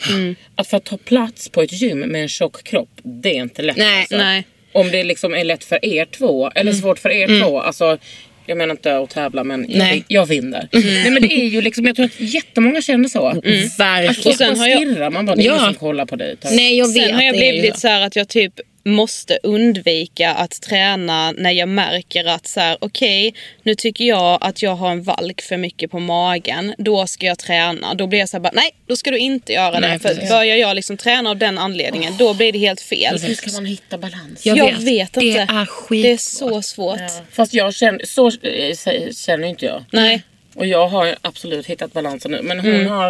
[0.56, 3.78] Att få ta plats på ett gym med en tjock kropp, det är inte lätt.
[3.78, 4.17] Nej, alltså.
[4.17, 4.43] nej.
[4.71, 7.60] Om det liksom är lätt för er två, eller svårt för er två.
[7.60, 7.97] Alltså,
[8.45, 10.04] jag menar inte att tävla men jag, Nej.
[10.08, 10.67] jag vinner.
[10.71, 13.28] Nej men det är ju liksom, jag tror att jättemånga känner så.
[13.28, 13.38] Att
[13.80, 14.32] Verkligen.
[14.32, 15.54] Och sen har jag- stirrar man bara, det är Ja.
[15.54, 16.36] ingen som kollar på dig.
[16.41, 16.51] Tack.
[16.51, 18.54] Nej jag vet Sen har jag blivit så här att jag typ
[18.86, 24.62] måste undvika att träna när jag märker att så här, okej, nu tycker jag att
[24.62, 26.74] jag har en valk för mycket på magen.
[26.78, 27.93] Då ska jag träna.
[27.93, 30.00] Då blir jag så här bara, nej, då ska du inte göra Nej, det.
[30.00, 30.30] För precis.
[30.30, 33.19] börjar jag liksom träna av den anledningen, då blir det helt fel.
[33.21, 34.45] Hur ska man hitta balans?
[34.45, 34.80] Jag Jag, vet.
[34.82, 35.39] vet, Det inte.
[35.41, 36.04] är skitsvårt.
[36.04, 37.00] Det är så svårt.
[37.32, 39.84] Fast jag känner, så eh, känner inte jag.
[39.91, 40.21] Nej.
[40.56, 42.41] Och jag har absolut hittat balansen nu.
[42.41, 42.88] Men hon Mm.
[42.88, 43.10] har,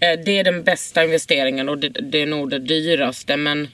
[0.00, 3.36] eh, det är den bästa investeringen och det, det är nog det dyraste.
[3.36, 3.68] Men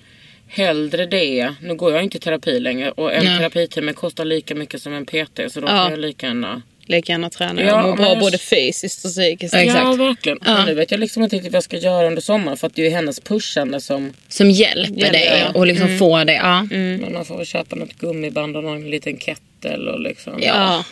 [0.48, 1.54] hellre det.
[1.62, 3.38] Nu går jag inte i terapi längre och en Nej.
[3.38, 5.40] terapitimme kostar lika mycket som en PT.
[5.48, 5.70] Så då Ja.
[5.70, 7.62] kan jag lika gärna Lika gärna träna.
[7.62, 9.54] Ja, mår men bra både fysiskt och psykiskt.
[9.54, 9.84] Ja, exakt.
[9.84, 10.38] Ja verkligen.
[10.42, 12.56] Men nu vet jag liksom inte riktigt vad jag ska göra under sommaren.
[12.58, 14.12] För att det är ju hennes pushande som...
[14.28, 15.58] Som hjälper Hjälper, dig ja.
[15.58, 16.34] och liksom får dig.
[16.34, 16.66] Ja.
[16.70, 20.32] Men man får väl köpa något gummiband och någon liten kettle och liksom.
[20.42, 20.84] Ja.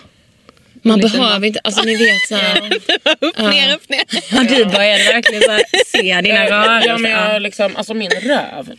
[0.82, 2.56] Man behöver inte, alltså ni vet såhär.
[3.20, 4.02] Upp, ner, upp, ner.
[4.32, 6.88] Ja, du började verkligen så här, se dina rörelser.
[6.88, 8.70] Ja men jag liksom, alltså min röv.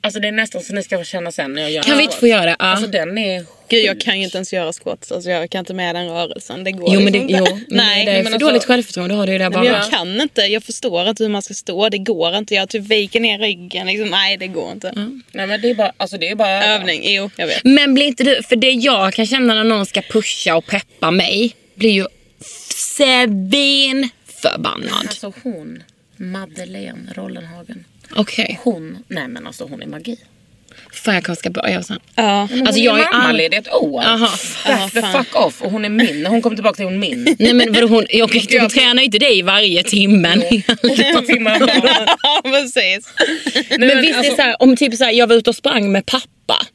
[0.00, 2.04] Alltså det är nästan så ni ska få känna sen när jag gör Kan vi
[2.04, 2.50] inte få göra?
[2.50, 2.56] Ja.
[2.58, 5.12] Alltså den är Gud jag kan ju inte ens göra squats.
[5.12, 6.64] Alltså, jag kan inte med den rörelsen.
[6.64, 7.64] Det går jo men det, liksom jo, inte.
[7.68, 8.04] men Nej.
[8.04, 9.14] det är men för alltså- dåligt självförtroende.
[9.14, 9.64] Har du ju det bara.
[9.64, 11.88] Men jag kan inte, jag förstår inte hur man ska stå.
[11.88, 12.54] Det går inte.
[12.54, 13.86] Jag typ viker ner ryggen.
[13.86, 14.10] Liksom.
[14.10, 14.92] Nej det går inte.
[15.32, 17.64] Nej men det är bara, alltså det är bara Övning, jo jag vet.
[17.64, 21.10] Men blir inte du, för det jag kan känna när någon ska pusha och peppa
[21.10, 22.06] mig blir ju
[22.74, 24.92] svinförbannad.
[24.92, 25.82] Alltså hon,
[26.16, 27.84] Madeleine Rollenhagen.
[28.16, 30.16] Okej, Hon, nej men alltså hon är magi.
[30.92, 31.98] fan jag kanske ska börja sen.
[32.14, 32.48] Ja.
[32.66, 33.18] Alltså jag är all...
[33.22, 34.00] mammaledig ett år.
[34.04, 34.28] Aha.
[34.92, 35.62] The fuck off.
[35.62, 36.22] Och hon är min.
[36.22, 37.24] När hon kommer tillbaka till hon min.
[37.38, 40.36] Nej men vadå, hon, jag, hon tränar ju inte dig varje timme.
[41.26, 41.60] Timmar
[42.22, 43.08] ja precis.
[43.78, 45.56] Men, visst är alltså- det så här, om typ så här, jag var ute och
[45.56, 46.66] sprang med pappa.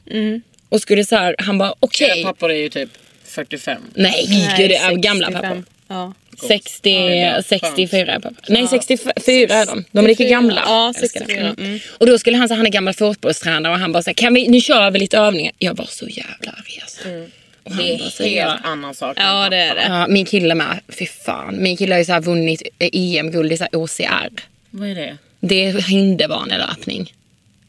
[0.68, 2.20] Och skulle så här, han bara okej.
[2.20, 2.90] Era pappor är ju typ
[3.24, 3.82] 45.
[3.94, 4.26] Nej,
[4.58, 5.42] gud det är gamla 65.
[5.42, 5.64] pappor.
[5.88, 6.12] Ja.
[6.40, 8.36] 60, det är bara 64 är pappa.
[8.48, 9.84] Nej 64 är de.
[9.92, 10.62] De är lika gamla.
[10.66, 11.26] Ja, Jag älskar det.
[11.26, 11.54] 64.
[11.58, 11.78] Mm.
[11.98, 14.48] Och då skulle han säga han är gammal fotbollstränare och han bara här, kan vi,
[14.48, 15.52] nu kör vi lite övningar.
[15.58, 17.08] Jag var så jävla arg alltså.
[17.08, 19.16] Han Det är en helt annan sak.
[19.20, 19.82] ja det är det.
[19.88, 20.80] Ja, min kille med.
[20.98, 21.62] Fy fan.
[21.62, 24.30] Min kille har ju så här vunnit eh, EM-guld i så här OCR.
[24.70, 25.16] Vad är det?
[25.40, 27.12] Det är hinderbanelöpning.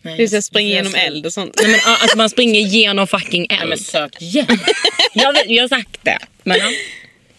[0.01, 1.55] Nej, Vi ska springa genom eld och sånt.
[1.61, 3.81] Nej, men, ja, alltså man springer genom fucking Nej men eld.
[3.85, 4.45] sök igen.
[5.13, 6.17] Jag, vet, jag har sagt det.
[6.43, 6.65] Men, ja.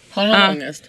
[0.09, 0.49] Har han Ja.
[0.49, 0.83] ångest?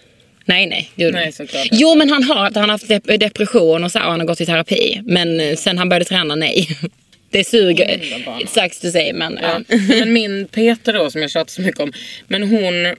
[0.51, 0.91] Nej, nej.
[0.95, 1.13] Gud.
[1.13, 1.67] Nej, såklart.
[1.71, 4.41] Jo, men han har, han har haft dep- depression och så och han har gått
[4.41, 5.01] i terapi.
[5.05, 6.67] Men eh, sen han började träna, nej.
[7.29, 8.01] Det suger.
[8.47, 9.61] Sucks to say, men ja.
[9.67, 9.77] Ja.
[9.99, 11.93] Men min Peter då som jag tjatar så mycket om.
[12.27, 12.95] Men hon,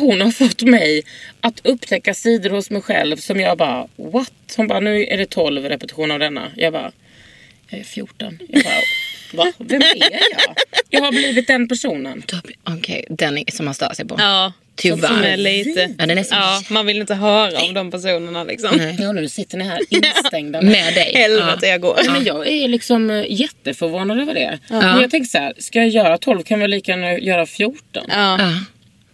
[0.00, 1.02] hon har fått mig
[1.40, 4.32] att upptäcka sidor hos mig själv som jag bara what?
[4.56, 6.50] Hon bara nu är det 12 repetitioner av denna.
[6.56, 6.92] Jag bara
[7.70, 8.38] jag är 14.
[8.48, 9.52] Jag bara va?
[9.58, 10.56] Vem är jag?
[10.90, 12.22] Jag har blivit den personen.
[12.64, 14.14] Okej, den är, som man stör sig på.
[14.18, 14.52] Ja.
[14.76, 15.36] Tyvärr.
[15.36, 15.94] Lite...
[15.98, 16.34] Ja, den är så...
[16.34, 18.76] Ja, man vill inte höra om de personerna liksom.
[18.76, 18.96] Nej.
[18.98, 21.12] Ja, nu sitter ni här instängda Med dig.
[21.14, 21.98] Helvete jag går.
[22.10, 24.58] Men jag är liksom eh, jätteförvånad över det.
[24.68, 27.80] Men jag tänker så här, ska jag göra 12 kan jag lika gärna göra 14.
[27.92, 28.02] Ja.
[28.08, 28.64] Ja.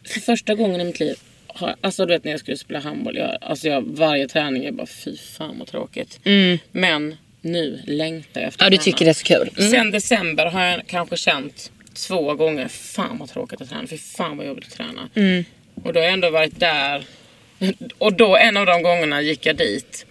[0.09, 3.17] För första gången i mitt liv, har, alltså du vet när jag skulle spela handboll,
[3.17, 6.21] jag, alltså jag, varje träning är bara fy fan vad tråkigt.
[6.73, 9.51] Men nu längtar jag efter ja, du tycker det är så kul.
[9.59, 9.71] Mm.
[9.71, 14.37] Sen december har jag kanske känt två gånger, fan vad tråkigt att träna, fy fan
[14.37, 15.09] vad jobbigt att träna.
[15.15, 15.45] Mm.
[15.85, 17.05] Och då har jag ändå varit där.
[17.99, 20.07] Och då en av de gångerna gick jag dit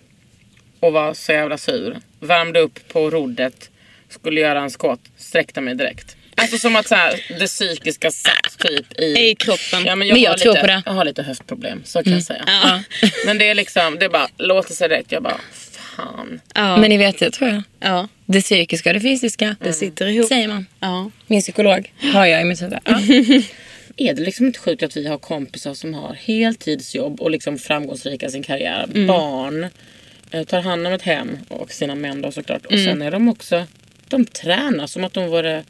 [0.80, 1.98] och var så jävla sur.
[2.20, 3.70] Värmde upp på roddet,
[4.10, 6.16] skulle göra en squat, sträckte mig direkt.
[6.36, 9.30] Alltså som att så här, det psykiska satt typ i...
[9.30, 9.86] I kroppen.
[9.86, 10.84] Ja, men Men jag, jag har tror lite, på det.
[10.86, 12.44] Jag har lite höftproblem, så kan jag säga.
[12.48, 12.84] Ja.
[13.26, 15.12] Men det är liksom, det är bara låter sig direkt.
[15.12, 15.40] Jag bara,
[15.96, 16.42] fan.
[16.56, 16.78] Ja.
[16.78, 17.64] Men ni vet det tror jag.
[17.80, 18.08] ja.
[18.26, 19.56] Det psykiska och det fysiska.
[19.64, 20.28] Det sitter ihop.
[20.28, 20.66] Säger man.
[20.80, 21.12] Ja.
[21.28, 22.80] Min psykolog har jag i mitt huvud.
[22.86, 23.00] Ja.
[23.98, 28.26] Är det liksom inte sjukt att vi har kompisar som har heltidsjobb och liksom framgångsrika
[28.26, 28.84] i sin karriär.
[28.94, 29.08] Mm.
[29.08, 29.68] Barn,
[30.32, 32.66] eh, tar hand om ett hem och sina män då såklart.
[32.66, 32.86] Och Mm.
[32.86, 33.66] sen är de också,
[34.08, 35.64] de tränar som att de vore,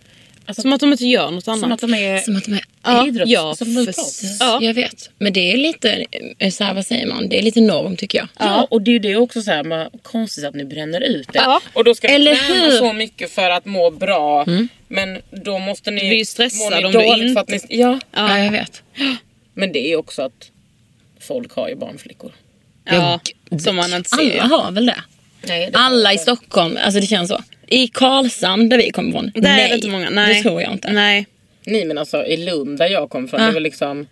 [0.52, 1.60] alltså, Som att de inte gör något annat.
[1.60, 3.32] som att de är Som att de är Ja, idrotts...
[3.32, 4.38] ja, som de är för- proffs.
[4.40, 4.60] Ja.
[4.62, 5.10] Jag vet.
[5.18, 6.06] Men det är lite,
[6.40, 7.30] eh, så här, vad säger man?
[7.30, 8.28] Det är lite norm tycker jag.
[8.40, 11.28] Ja, och det är ju det också så här, man, konstigt att ni bränner ut
[11.34, 11.40] det.
[11.40, 11.62] Ja.
[11.74, 12.72] Och då ska ni Eller träna hur?
[12.78, 14.46] så mycket för att må bra.
[14.88, 18.00] Men då måste ni Du blir ju stressad ni om du att ni, ja.
[18.16, 18.84] Ja, jag vet.
[19.54, 20.52] Men det är också att
[21.20, 22.32] folk har ju barnflickor.
[22.86, 23.20] Ja,
[23.64, 24.40] som man inte ser.
[24.40, 25.04] Alla har väl det?
[25.42, 27.44] Nej, Alla i Stockholm, alltså det känns så.
[27.68, 29.64] I Karlshamn där vi kommer ifrån, Där nej.
[29.66, 30.10] är det inte många.
[30.10, 30.36] Nej.
[30.36, 30.92] Det tror jag inte.
[30.92, 31.26] Nej.
[31.66, 33.48] Nej men alltså i Lund där jag kom från, Ja.
[33.48, 34.08] det var liksom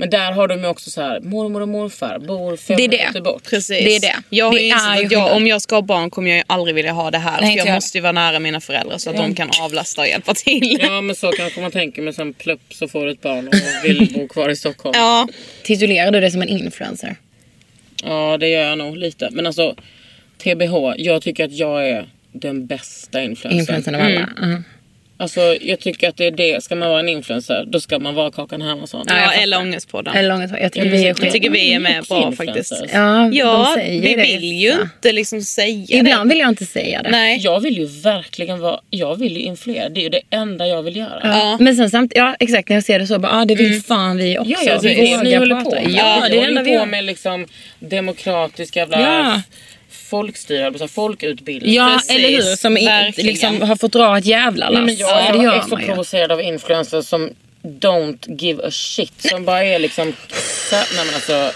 [0.00, 2.88] Men där har de ju också så här mormor och morfar bor fem Det är
[2.88, 2.96] det.
[2.98, 3.42] minuter bort.
[3.50, 3.84] Precis.
[3.84, 4.14] Det är det.
[4.30, 6.92] Jag Det är att jag, om jag ska ha barn kommer jag ju aldrig vilja
[6.92, 7.40] ha det här.
[7.40, 7.74] Nej, för jag jag.
[7.74, 10.78] måste ju vara nära mina föräldrar så att de kan avlasta och hjälpa till.
[10.82, 13.54] Ja men så kanske man tänker med sen plupp så får du ett barn och
[13.84, 14.92] vill bo kvar i Stockholm.
[14.98, 15.28] Ja.
[15.62, 17.16] Titulerar du det som en influencer?
[18.04, 19.28] Ja det gör jag nog lite.
[19.32, 19.76] Men alltså
[20.38, 23.58] TBH, jag tycker att jag är den bästa influencern.
[23.60, 24.28] Influencern av alla.
[24.42, 24.64] Mm.
[25.20, 28.14] Alltså jag tycker att det är det, ska man vara en influencer då ska man
[28.14, 29.04] vara Kakan Hermansson.
[29.08, 29.42] Ja, jag fattar.
[29.42, 30.14] eller Ångestpodden.
[30.16, 32.72] Eller långt Jag tycker vi är Jag tycker vi är med bra faktiskt.
[32.92, 34.22] Ja, Ja, vi det.
[34.22, 36.34] vill ju inte liksom säga Ibland det.
[36.34, 37.10] vill jag inte säga det.
[37.10, 37.38] Nej.
[37.40, 39.88] Jag vill ju verkligen vara, jag vill ju influera.
[39.88, 41.20] Det är ju det enda jag vill göra.
[41.22, 41.56] Ja.
[41.60, 44.16] Men sen samt, ja exakt när jag ser det så, bara, ah, det vill fan
[44.16, 44.50] vi också.
[44.50, 45.70] Ja, ja, det är Våga det ni håller prata.
[45.76, 45.90] på med.
[45.94, 46.86] Ja, ni det är det håller enda vi på gör.
[46.86, 47.46] med liksom
[47.78, 49.42] demokratisk jävla
[50.08, 51.74] Folkstyre, alltså folkutbildning.
[51.74, 52.56] Ja, Precis, eller hur?
[52.56, 52.74] Som
[53.24, 54.86] liksom, har fått dra ett jävla lass.
[54.86, 55.10] Nej, men jag
[55.44, 57.30] Ja, är så man provocerad av influencers som
[57.62, 59.12] don't give a shit.
[59.30, 60.12] Som bara är liksom...
[60.70, 61.52] Så, nej men alltså...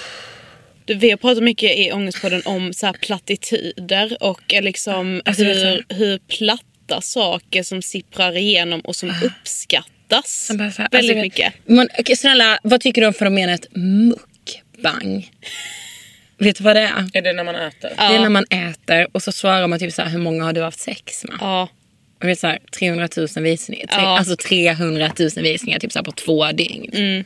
[0.85, 5.45] Du, vi har pratat mycket i Ångestpodden om så här plattityder och eh, liksom Alltså,
[5.45, 11.11] hur, hur platta saker som sipprar igenom och som uppskattas Jag bara så här, väldigt
[11.11, 11.55] alltså, mycket.
[11.65, 15.31] Men, okej, snälla, vad tycker du om fenomenet mukbang?
[16.43, 17.09] Vet du vad det är?
[17.15, 17.91] Är det när man äter?
[17.97, 20.53] Det är när man äter och så svarar man typ så här, hur många har
[20.53, 21.37] du haft sex med?
[21.41, 21.69] Ja.
[22.21, 23.87] Och det är så här, 300 000 visningar.
[23.87, 24.19] Tre, Ja.
[24.19, 27.25] Alltså 300 000 visningar typ så här på två dygn.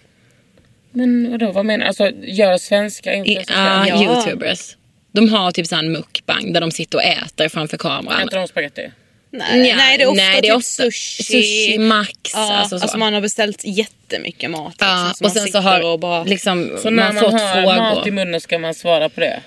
[0.90, 1.88] Men vadå, vad menar du?
[1.88, 3.88] Alltså gör svenska influencers ja, det?
[3.88, 4.24] Ja.
[4.24, 4.76] youtubers.
[5.12, 8.28] De har typ så här en mukbang där de sitter och äter framför kameran.
[8.28, 8.90] Äter de spagetti?
[9.38, 11.22] Nej, Ja, nej, det är ofta nej, det är typ ofta sushi.
[11.22, 12.98] sushi, max, Ja, alltså alltså, så.
[12.98, 14.72] man har beställt jättemycket mat.
[14.72, 16.24] Liksom, Ja, så och man sen så har och bara...
[16.24, 17.76] liksom, Så när man man, fått har frågor.
[17.76, 19.40] mat i munnen ska man svara på det?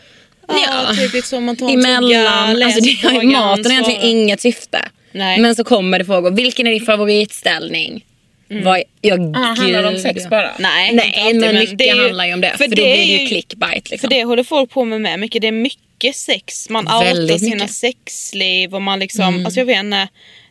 [0.48, 3.72] Ja, typ lite som man tar en tugga, Emellan, läser alltså det, frågan, maten har
[3.72, 4.80] egentligen inget syfte.
[5.12, 5.40] Nej.
[5.40, 6.32] Men så kommer det frågor.
[6.32, 8.06] Vilken är din favoritställning?
[8.64, 10.30] Vad, ja, Ah, handlar det om sex ja.
[10.30, 10.52] bara?
[10.60, 12.54] Nej, Nej, inte alltid, men mycket det är ju- handlar ju om det.
[12.58, 13.90] För, då det blir det är ju ju- clickbait.
[13.92, 14.10] Liksom.
[14.10, 15.42] För det håller folk på med med mycket.
[15.42, 15.80] Det är mycket
[16.16, 16.70] sex.
[16.70, 17.72] Man outar sina mycket.
[17.72, 20.08] sexliv och man liksom, alltså jag vet inte.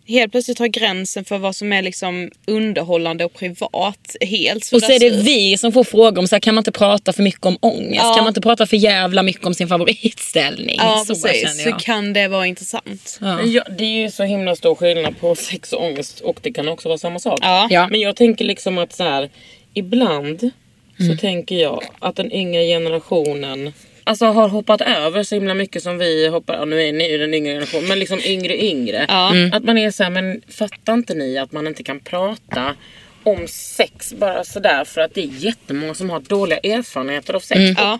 [0.06, 4.92] Helt plötsligt har gränsen för vad som är liksom underhållande och privat helt Och så
[4.92, 7.46] är det vi som får frågor om så här, kan man inte prata för mycket
[7.46, 8.00] om ångest?
[8.02, 8.14] Ja.
[8.14, 10.76] Kan man inte prata för jävla mycket om sin favoritställning?
[10.78, 13.18] Ja så precis, så kan det vara intressant.
[13.20, 13.42] Ja.
[13.42, 16.68] Ja, det är ju så himla stor skillnad på sex och ångest och det kan
[16.68, 17.38] också vara samma sak.
[17.42, 17.88] Ja.
[17.90, 19.30] Men jag tänker liksom att så här,
[19.74, 20.50] ibland
[21.00, 21.16] Mm.
[21.16, 23.72] så tänker jag att den yngre generationen
[24.08, 27.18] Alltså har hoppat över så himla mycket som vi hoppar, ja, nu är ni ju
[27.18, 29.04] den yngre generationen, men liksom yngre yngre.
[29.08, 29.30] Ja.
[29.30, 29.52] Mm.
[29.52, 32.74] Att man är så här, men fattar inte ni att man inte kan prata
[33.22, 37.60] om sex bara sådär för att det är jättemånga som har dåliga erfarenheter av sex.
[37.76, 37.98] Ja.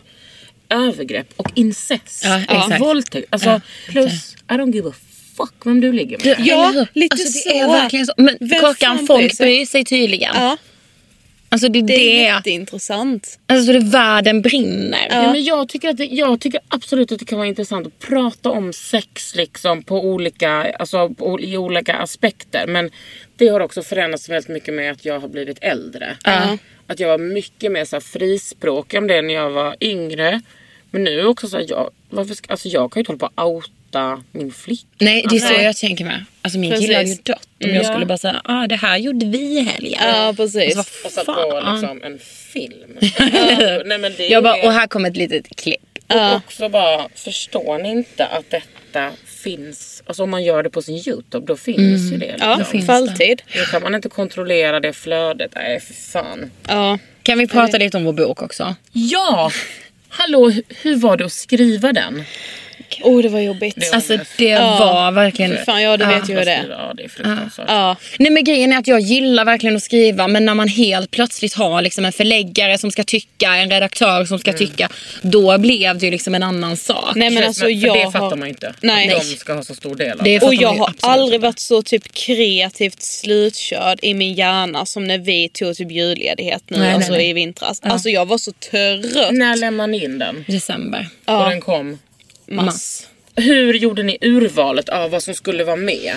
[0.71, 2.25] Övergrepp och incest.
[2.25, 2.81] Ja, och exakt.
[2.81, 3.27] våldtäkt.
[3.31, 4.93] Alltså, Ja, plus, I don't give a
[5.37, 6.37] fuck vem du ligger med.
[6.47, 7.65] Ja, lite alltså, det så.
[7.65, 8.13] Är verkligen så.
[8.17, 9.47] Men Vem Kakan, folk bryr sig?
[9.47, 10.35] bryr sig tydligen.
[11.51, 12.35] Ja, Alltså det, det det är är...
[12.37, 13.39] jätteintressant.
[13.47, 15.07] Alltså det världen brinner.
[15.11, 15.33] Ja.
[15.33, 18.51] men jag, tycker att det, jag tycker absolut att det kan vara intressant att prata
[18.51, 22.67] om sex liksom på olika, alltså på, i olika aspekter.
[22.67, 22.91] Men
[23.37, 26.17] det har också förändrats väldigt mycket med att jag har blivit äldre.
[26.87, 30.41] Att jag var mycket mer så här frispråkig om det när jag var yngre.
[30.91, 33.13] Men nu är det också så här, jag, varför ska, alltså jag kan ju inte
[33.13, 33.69] hålla på att outa
[34.33, 34.87] min flick.
[34.99, 35.65] Nej, det är så Nej.
[35.65, 36.25] jag tänker med.
[36.43, 36.87] Alltså min Precis.
[36.87, 37.85] kille hade ju dött om jag Ja.
[37.93, 40.01] skulle bara säga ah, det här gjorde vi i helgen.
[40.05, 40.77] Ja, precis.
[40.77, 42.19] Alltså, Jag satt på liksom en
[42.53, 42.99] film.
[43.85, 45.81] Nej, men det Jag bara, är- och här kommer ett litet klipp.
[46.09, 49.11] Och också bara, förstår ni inte att detta
[49.43, 50.03] finns?
[50.07, 52.37] Alltså om man gör det på sin YouTube, då finns ju det.
[52.39, 52.83] Ja, Liksom.
[52.83, 53.43] för alltid.
[53.57, 55.51] Då kan man inte kontrollera det flödet.
[55.55, 56.51] Nej, för fan.
[56.69, 56.99] Ja.
[57.23, 58.75] Kan vi prata lite om vår bok också?
[58.93, 59.51] Ja!
[60.09, 62.25] Hallå, hu- hur var det att skriva den?
[63.03, 63.91] Oh, det var jobbigt.
[63.93, 64.77] Alltså det Ja.
[64.79, 65.65] var verkligen...
[65.65, 66.69] Fan, ja, du vet ju hur det är.
[66.71, 67.67] Ja, det är fruktansvärt.
[67.69, 67.97] Ja.
[68.19, 71.55] Nej men grejen är att jag gillar verkligen att skriva men när man helt plötsligt
[71.55, 74.89] har liksom en förläggare som ska tycka, en redaktör som ska tycka.
[75.23, 77.15] Då blev det ju liksom en annan sak.
[77.17, 78.13] Nej men Men, alltså för jag det har...
[78.13, 78.75] fattar man ju inte.
[78.81, 79.15] Nej.
[79.15, 80.47] Att de ska ha så stor del av Det det.
[80.47, 85.19] Och jag man har aldrig varit så typ kreativt slutkörd i min hjärna som när
[85.19, 87.31] vi tog typ julledighet nu, Nej, nej, alltså nej.
[87.31, 87.81] i vintras.
[87.83, 89.33] Alltså jag var så trött.
[89.33, 90.45] När lämnar ni in den?
[90.49, 91.09] December.
[91.25, 91.99] Och den kom?
[92.49, 93.07] Mass.
[93.37, 96.15] Hur gjorde ni urvalet av vad som skulle vara med?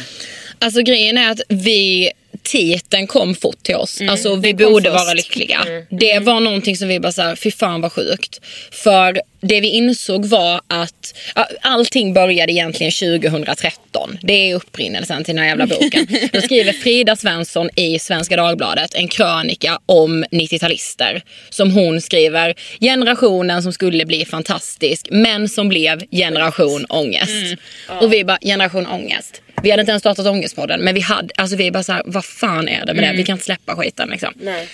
[0.59, 2.11] Alltså grejen är att vi
[2.43, 4.01] titeln kom fort till oss.
[4.09, 5.05] alltså vi borde först.
[5.05, 5.59] vara lyckliga.
[5.89, 8.39] Det var någonting som vi bara såhär, fy fan vad sjukt.
[8.71, 14.17] För det vi insåg var att ja, allting började egentligen 2013.
[14.21, 16.07] Det är upprinnelsen till den här jävla boken.
[16.33, 21.21] Då skriver Frida Svensson i Svenska Dagbladet en krönika om 90-talister.
[21.49, 27.55] Som hon skriver, generationen som skulle bli fantastisk men som blev generation ångest.
[28.01, 29.41] Och vi bara, generation ångest.
[29.63, 32.67] Vi hade inte ens startat Ångestpodden men vi hade, alltså vi bara såhär, vad fan
[32.67, 33.17] är det med det?
[33.17, 34.33] Vi kan inte släppa skiten liksom.
[34.35, 34.67] Nej.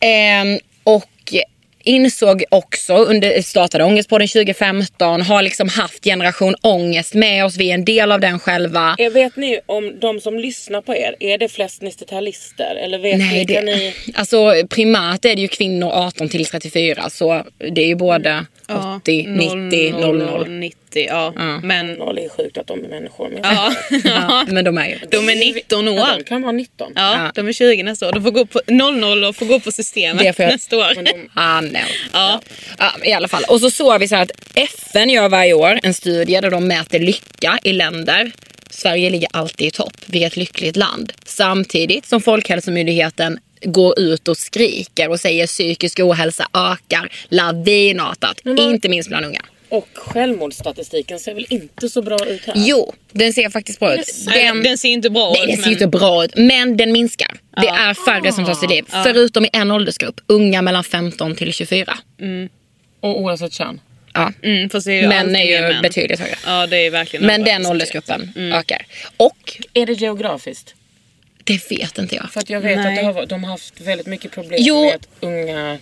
[0.00, 1.04] Ehm, och
[1.88, 7.56] insåg också under startade Ångestpodden 2015, har liksom haft generation ångest med oss.
[7.56, 8.96] Vi är en del av den själva.
[8.98, 12.74] Eh, Vet ni om de som lyssnar på er, är det flest 90-talister?
[12.84, 13.94] Eller vet Nej, ni, det, kan ni...
[14.14, 19.26] alltså primärt är det ju kvinnor 18 till 34 så det är ju både 80,
[19.28, 20.48] 90, 00.
[20.48, 21.32] 90, ja.
[21.62, 23.28] Men Noll är sjukt att de är människor.
[23.28, 23.72] Men ja.
[24.04, 24.98] Ja, men de är ju.
[25.10, 26.18] de är 19 Ja, år.
[26.18, 26.92] de kan vara 19.
[26.94, 28.12] Ja, de är 20 nästa år.
[28.12, 30.92] De får gå på 00 och får gå på systemet Det får jag- nästa år.
[30.96, 31.78] Men de, Ah, no.
[32.12, 32.40] Ja.
[32.78, 33.42] Ja, I alla fall.
[33.48, 36.68] Och så såg vi så här att FN gör varje år en studie där de
[36.68, 38.32] mäter lycka i länder.
[38.70, 39.96] Sverige ligger alltid i topp.
[40.06, 41.12] Vi är ett lyckligt land.
[41.24, 48.40] Samtidigt som Folkhälsomyndigheten går ut och skriker och säger psykisk ohälsa ökar lavinartat.
[48.58, 49.40] Inte minst bland unga.
[49.68, 52.54] och självmordsstatistiken ser väl inte så bra ut här?
[52.56, 54.06] Jo, den ser faktiskt bra ut.
[54.34, 55.48] Den, den ser inte bra Nej, ut.
[55.48, 56.32] den ser men- inte bra ut.
[56.36, 57.30] Men den minskar.
[57.60, 58.84] Det är färre som tar sitt liv.
[58.88, 60.20] Förutom i en åldersgrupp.
[60.26, 61.98] Unga mellan 15 till 24.
[63.00, 63.80] Och oavsett kön?
[64.14, 64.32] Ja.
[64.42, 65.82] Mm, fast är ju Män är ju män.
[65.82, 66.34] betydligt högre.
[66.46, 68.86] Ja, det är verkligen Men den åldersgruppen ökar.
[69.16, 70.74] Och Är det geografiskt?
[71.48, 72.30] Det vet inte jag.
[72.32, 73.08] För att jag vet Nej.
[73.08, 74.84] att har, de har haft väldigt mycket problem Jo.
[74.84, 75.78] med att unga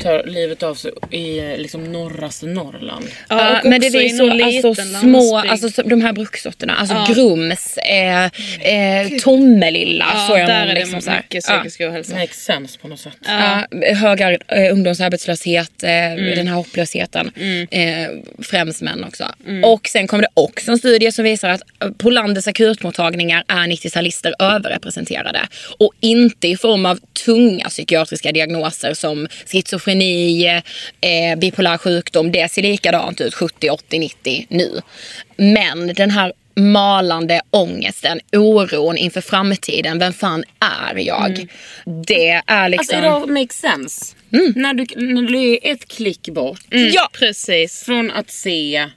[0.00, 3.04] tar livet av sig i liksom norraste Norrland.
[3.28, 7.78] Ja, och men det är så alltså, små, alltså så- de här bruksorterna, alltså Grums,
[7.78, 10.06] eh, eh, Tommelilla.
[10.14, 11.16] ja, så är där man är det liksom så här.
[11.22, 11.54] mycket Ja.
[11.58, 12.14] psykisk ohälsa.
[12.14, 13.12] Makes sense på något sätt.
[13.26, 16.34] Ja, hög eh, ungdomsarbetslöshet, eh, Mm.
[16.36, 17.30] den här hopplösheten.
[17.70, 18.08] Eh,
[18.42, 19.24] främst män också.
[19.64, 23.66] Och sen kommer det också en studie som visar att eh, på landets akutmottagningar är
[23.66, 25.40] 90-talister överrepresenterade.
[25.78, 29.89] Och inte i form av tunga psykiatriska diagnoser som schizofreni,
[31.00, 32.32] eh, bipolär sjukdom.
[32.32, 34.80] Det ser likadant ut 70, 80, 90 nu.
[35.36, 39.98] Men den här malande ångesten, oron inför framtiden.
[39.98, 41.48] Vem fan är jag?
[42.06, 42.98] Det är Alltså liksom...
[42.98, 44.16] idag makes sense.
[44.54, 47.82] När, du, när du är ett klick bort Ja, precis.
[47.84, 48.88] från att se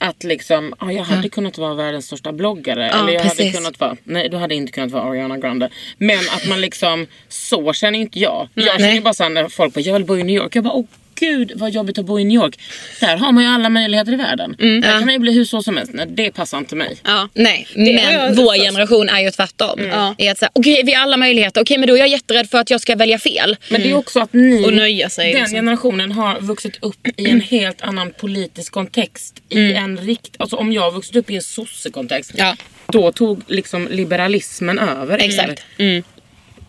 [0.00, 2.88] att liksom, ah, jag hade kunnat vara världens största bloggare.
[2.88, 3.56] eller jag hade precis.
[3.56, 5.70] kunnat vara, nej du hade inte kunnat vara Ariana Grande.
[5.98, 8.48] Men att man liksom, så känner inte jag.
[8.54, 10.56] Jag känner ju bara såhär när folk bara, jag vill bo i New York.
[10.56, 10.84] Jag bara, åh
[11.20, 12.58] gud vad jobbigt att bo i New York.
[13.00, 14.56] Där har man ju alla möjligheter i världen.
[14.58, 15.92] Där kan man ju bli hur så som helst.
[15.94, 16.96] Nej, det passar inte mig.
[17.04, 17.28] Ja.
[17.34, 19.80] Nej, har men vår generation är ju tvärtom.
[19.90, 20.14] Ja.
[20.18, 22.58] Är att säga, okej vi har alla möjligheter, okej men då är jag jätterädd för
[22.58, 23.56] att jag ska välja fel.
[23.68, 25.56] Men det är också att ni, Och nöja sig, den liksom.
[25.56, 29.42] generationen har vuxit upp i en helt annan politisk kontext.
[29.48, 32.32] I en rikt, alltså om jag har vuxit upp i en sossekontext.
[32.36, 32.56] Ja.
[32.86, 35.18] Då tog liksom liberalismen över.
[35.18, 35.24] er.
[35.24, 35.62] Exakt.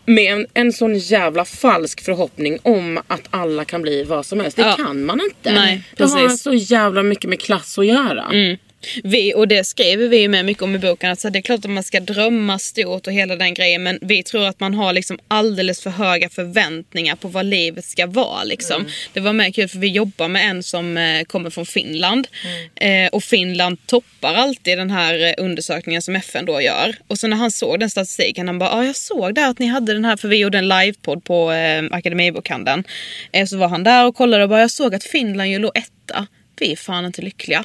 [0.04, 4.56] Med en, en sån jävla falsk förhoppning om att alla kan bli vad som helst.
[4.56, 4.72] Det Ja.
[4.76, 5.52] kan man inte.
[5.52, 8.30] Nej, det har så jävla mycket med klass att göra.
[9.04, 11.10] Vi, och det skriver vi ju med mycket om i boken.
[11.10, 13.82] Att så här, det är klart att man ska drömma stort och hela den grejen.
[13.82, 18.06] Men vi tror att man har liksom alldeles för höga förväntningar på vad livet ska
[18.06, 18.44] vara.
[18.44, 18.86] Liksom.
[19.12, 22.28] Det var med kul för vi jobbar med en som eh, kommer från Finland.
[22.74, 26.96] Eh, och Finland toppar alltid den här eh, undersökningen som FN då gör.
[27.06, 29.66] Och så när han såg den statistiken, han bara ah, jag såg där att ni
[29.66, 30.16] hade den här.
[30.16, 32.84] För vi gjorde en livepodd på eh, Akademibokhandeln.
[33.32, 35.72] Eh, så var han där och kollade och bara jag såg att Finland ju låg
[35.74, 36.26] etta.
[36.60, 37.64] Vi är fan inte lyckliga.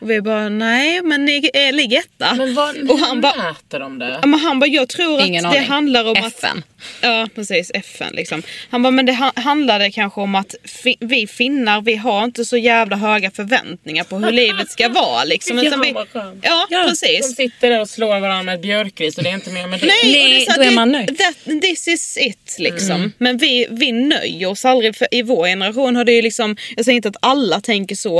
[0.00, 2.34] Och vi bara, nej men ni är, ligger etta.
[2.34, 4.18] Men vad, och han bara, mäter de det?
[4.22, 5.70] ja, men han bara, jag tror Ingen att det aning.
[5.70, 6.58] handlar om FN.
[6.58, 6.64] att...
[7.02, 8.42] Ja precis, FN liksom.
[8.70, 12.44] Han bara, men det ha- handlade kanske om att fi, vi finnar, vi har inte
[12.44, 15.58] så jävla höga förväntningar på hur livet ska vara liksom.
[15.66, 15.94] Utan vi,
[16.42, 17.36] ja, De precis.
[17.36, 19.86] sitter där och slår varandra med ett björkris och det är inte mer med det.
[19.86, 21.18] Nej, Nej, och det då är man nöjd.
[21.18, 23.12] That, this is it liksom.
[23.18, 24.96] Men vi, vi nöjer oss aldrig.
[24.96, 28.17] För I vår generation har det ju liksom, jag säger inte att alla tänker så.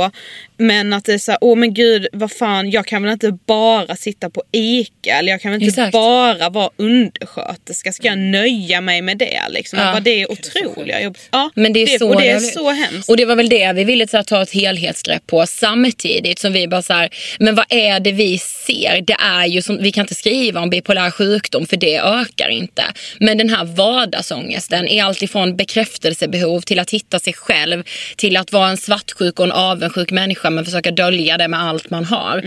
[0.57, 3.37] Men att det är så här, åh men gud vad fan jag kan väl inte
[3.45, 5.15] bara sitta på ICA.
[5.19, 5.91] Eller jag kan väl inte Exakt.
[5.91, 7.91] bara vara undersköterska.
[7.91, 9.79] Ska jag nöja mig med det liksom?
[9.79, 9.85] Ja.
[9.85, 11.17] Bara, det är otroliga jobb.
[11.31, 13.09] Ja, Men det är så, och det är så hemskt.
[13.09, 16.53] Och det var väl det vi ville så här, ta ett helhetsgrepp på samtidigt som
[16.53, 19.01] vi bara så här, men vad är det vi ser?
[19.01, 22.83] Det är ju som, vi kan inte skriva om bipolär sjukdom för det ökar inte.
[23.19, 27.83] Men den här vardagsångesten är alltifrån bekräftelsebehov till att hitta sig själv
[28.15, 31.89] till att vara en svartsjuk och en avundsjuk människa men försöka dölja det med allt
[31.89, 32.41] man har.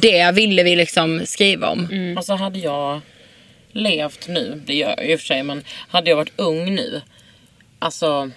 [0.00, 2.14] Det ville vi liksom skriva om.
[2.16, 3.00] Alltså hade jag
[3.72, 7.00] levt nu, det gör jag i och för sig, men hade jag varit ung nu.
[7.78, 8.30] Alltså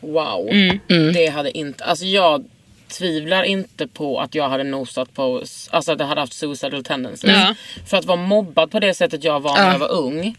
[0.00, 0.50] wow.
[1.14, 2.44] Det hade inte, alltså jag
[2.88, 7.32] tvivlar inte på att jag hade nosat på, alltså att jag hade haft suicidal tendencies.
[7.32, 7.54] Ja.
[7.86, 9.72] För att vara mobbad på det sättet jag var när Ja.
[9.72, 10.36] jag var ung.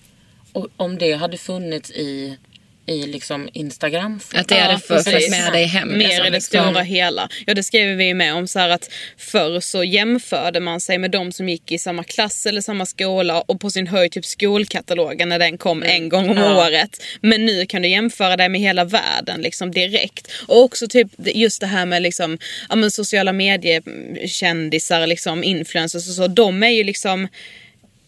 [0.54, 2.38] Och om det hade funnits i,
[2.86, 4.20] i liksom Instagram.
[4.34, 5.14] Att det hade för- precis.
[5.14, 5.98] följt med dig hem.
[5.98, 6.26] Mer liksom.
[6.26, 7.30] i det stora hela.
[7.46, 10.98] Ja det skriver vi ju med om så här att förr så jämförde man sig
[10.98, 14.26] med de som gick i samma klass eller samma skola och på sin höjd typ
[14.26, 17.04] skolkatalogen när den kom en gång om året.
[17.22, 20.32] Men nu kan du jämföra dig med hela världen liksom direkt.
[20.48, 22.38] Och också typ just det här med liksom,
[22.70, 26.28] ja, men sociala mediekändisar, liksom influencers och så.
[26.28, 27.28] De är ju liksom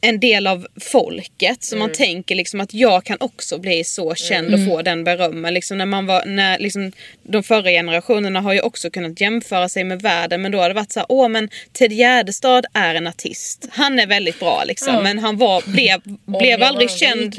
[0.05, 1.63] en del av folket.
[1.63, 5.53] Så man tänker liksom att jag kan också bli så känd och få den berömmen.
[5.53, 6.91] Liksom när man var, när liksom,
[7.23, 10.41] de förra generationerna har ju också kunnat jämföra sig med världen.
[10.41, 13.67] Men då har det varit så här, åh men Ted Gärdestad är en artist.
[13.71, 15.03] Han är väldigt bra liksom.
[15.03, 16.01] Men han var, blev,
[16.39, 17.35] blev aldrig känd.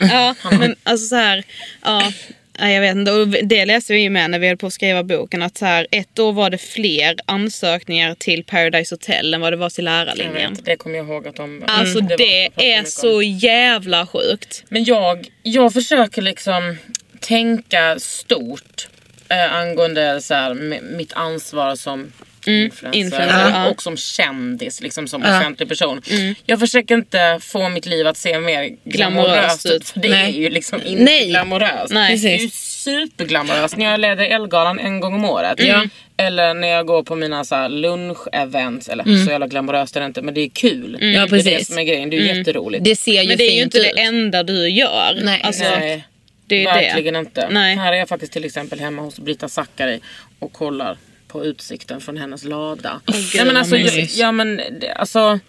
[0.00, 1.44] Ja, men alltså så här,
[1.84, 2.12] ja.
[2.60, 3.12] Jag vet inte.
[3.12, 5.42] Och det läste vi ju med när vi höll på att skriva boken.
[5.42, 9.56] Att så här, ett år var det fler ansökningar till Paradise Hotel än vad det
[9.56, 10.54] var till lärarlinjen.
[10.54, 11.64] vet, det kommer jag ihåg att de...
[11.66, 14.64] Alltså Mm, det, var- pratade är så jävla sjukt.
[14.68, 16.76] Men jag, jag försöker liksom
[17.20, 18.88] tänka stort
[19.28, 20.54] eh, angående så här,
[20.96, 22.12] mitt ansvar som
[22.48, 23.68] influencer, influencer, och, ja.
[23.70, 26.02] och som kändis, liksom som offentlig person.
[26.46, 29.88] Jag försöker inte få mitt liv att se mer glamoröst Glamoröst ut.
[29.88, 30.36] För det Nej.
[30.36, 31.28] är ju liksom inte Nej.
[31.28, 31.92] glamoröst.
[31.92, 32.16] Nej.
[32.18, 35.60] Det är ju superglamoröst när jag leder Elgalan en gång om året.
[36.16, 38.90] Eller när jag går på mina så lunch-events.
[38.90, 40.96] Eller så jävla glamoröst är det inte men det är kul.
[41.00, 41.66] Ja, Det är det precis.
[41.68, 42.10] som är grejen.
[42.10, 42.84] Det är jätteroligt.
[42.84, 43.92] Det ser ju Men det är ju inte ut.
[43.94, 45.18] det enda du gör.
[45.22, 45.40] Nej.
[45.44, 46.04] Alltså, Nej.
[46.46, 47.20] Det är verkligen det.
[47.20, 47.48] inte.
[47.50, 47.76] Nej.
[47.76, 50.00] Här är jag faktiskt till exempel hemma hos Brita Zackari
[50.38, 50.96] och kollar
[51.28, 53.00] på utsikten från hennes lada.
[53.06, 54.60] gud, Nej, men alltså, jag, ja men
[54.96, 55.40] alltså.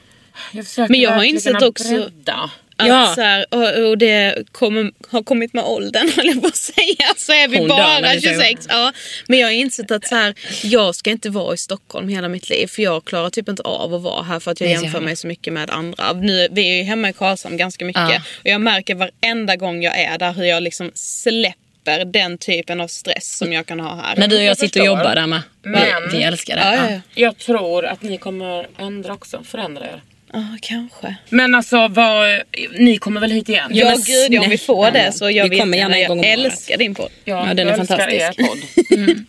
[0.51, 2.49] Jag försöker Men jag har insett också- bredda.
[2.81, 3.11] Att Ja.
[3.15, 7.13] så här, och, och det kommer, har kommit med åldern höll jag på att säga.
[7.17, 8.65] Så är vi Hon bara du säger 26.
[8.69, 8.93] Ja.
[9.27, 12.49] Men jag har insett att så här, jag ska inte vara i Stockholm hela mitt
[12.49, 12.67] liv.
[12.67, 15.03] För jag klarar typ inte av att vara här för att jag Nej, jämför jag
[15.05, 16.13] mig så mycket med andra.
[16.13, 18.01] Nu, vi är ju hemma i Karlshamn ganska mycket.
[18.09, 18.21] Ja.
[18.39, 21.59] Och jag märker varenda gång jag är där hur jag liksom släpper
[21.97, 24.15] den typen av stress som jag kan ha här.
[24.15, 25.41] När du och jag Jag sitter och jobbar där med.
[25.63, 26.61] Men- Vi, älskar det.
[26.61, 27.01] Ja, ja, ja.
[27.15, 30.01] Jag tror att ni kommer ändra också, förändra er.
[30.33, 31.15] Ja, kanske.
[31.29, 32.41] Men alltså vad,
[32.79, 33.71] ni kommer väl hit igen?
[33.73, 36.19] Ja, men gud, ja, om vi får det så jag Vi kommer gärna en gång
[36.19, 37.09] om Jag älskar din podd.
[37.25, 38.37] Ja, Ja, den är fantastisk.
[38.37, 38.57] podd.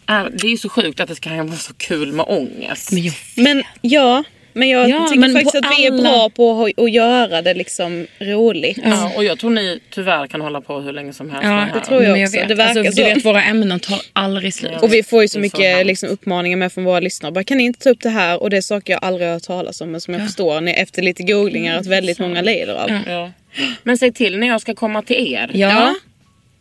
[0.07, 2.93] Är- Det är ju så sjukt att det ska vara så kul med ångest.
[2.93, 6.31] Men jag, Men ja, men jag Ja, tycker men faktiskt att vi är alla- bra
[6.31, 8.79] på att, att göra det liksom roligt.
[8.85, 11.87] Ja, och jag tror ni tyvärr kan hålla på hur länge som helst ja, det
[11.87, 12.37] tror jag men också.
[12.39, 12.49] Vet.
[12.49, 13.09] Det verkar alltså, så.
[13.09, 14.83] Du vet, våra ämnen tar aldrig slut.
[14.83, 17.33] Och vi får ju så så mycket liksom, uppmaningar med från våra lyssnare.
[17.33, 18.43] Bara, kan ni inte ta upp det här?
[18.43, 20.75] Och det är saker jag aldrig har hört talas om men som jag förstår när-
[20.83, 22.91] efter lite googlingar att väldigt många lider av.
[23.09, 23.31] Ja.
[23.83, 25.51] Men säg till när jag ska komma till er.
[25.55, 25.95] Ja.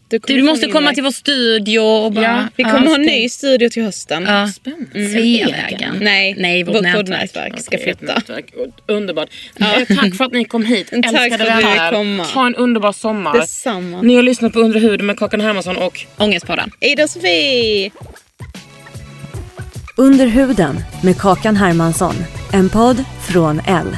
[0.09, 2.23] Du, Du, måste komma till vår studio och bara...
[2.25, 4.23] Ja, Vi kommer ha en ny studio till hösten.
[4.23, 4.47] Ja.
[4.47, 5.09] Spännande.
[5.09, 5.95] Sveavägen.
[6.01, 7.59] Nej, Nej, vårt, vårt nätverk.
[7.59, 8.05] ska flytta.
[8.05, 8.53] nätverk.
[8.87, 9.29] Underbart.
[9.59, 10.87] Eh, Tack för att ni kom hit.
[10.89, 12.23] Tack Älskade för att du komma.
[12.23, 13.33] Ha en underbar sommar.
[13.39, 14.01] Detsamma.
[14.01, 16.71] Ni har lyssnat på Under huden med Kakan Hermansson och Ångestpodden.
[16.79, 17.91] Ida och Sofie!
[19.95, 22.15] Under huden med Kakan Hermansson.
[22.53, 23.97] En podd från L.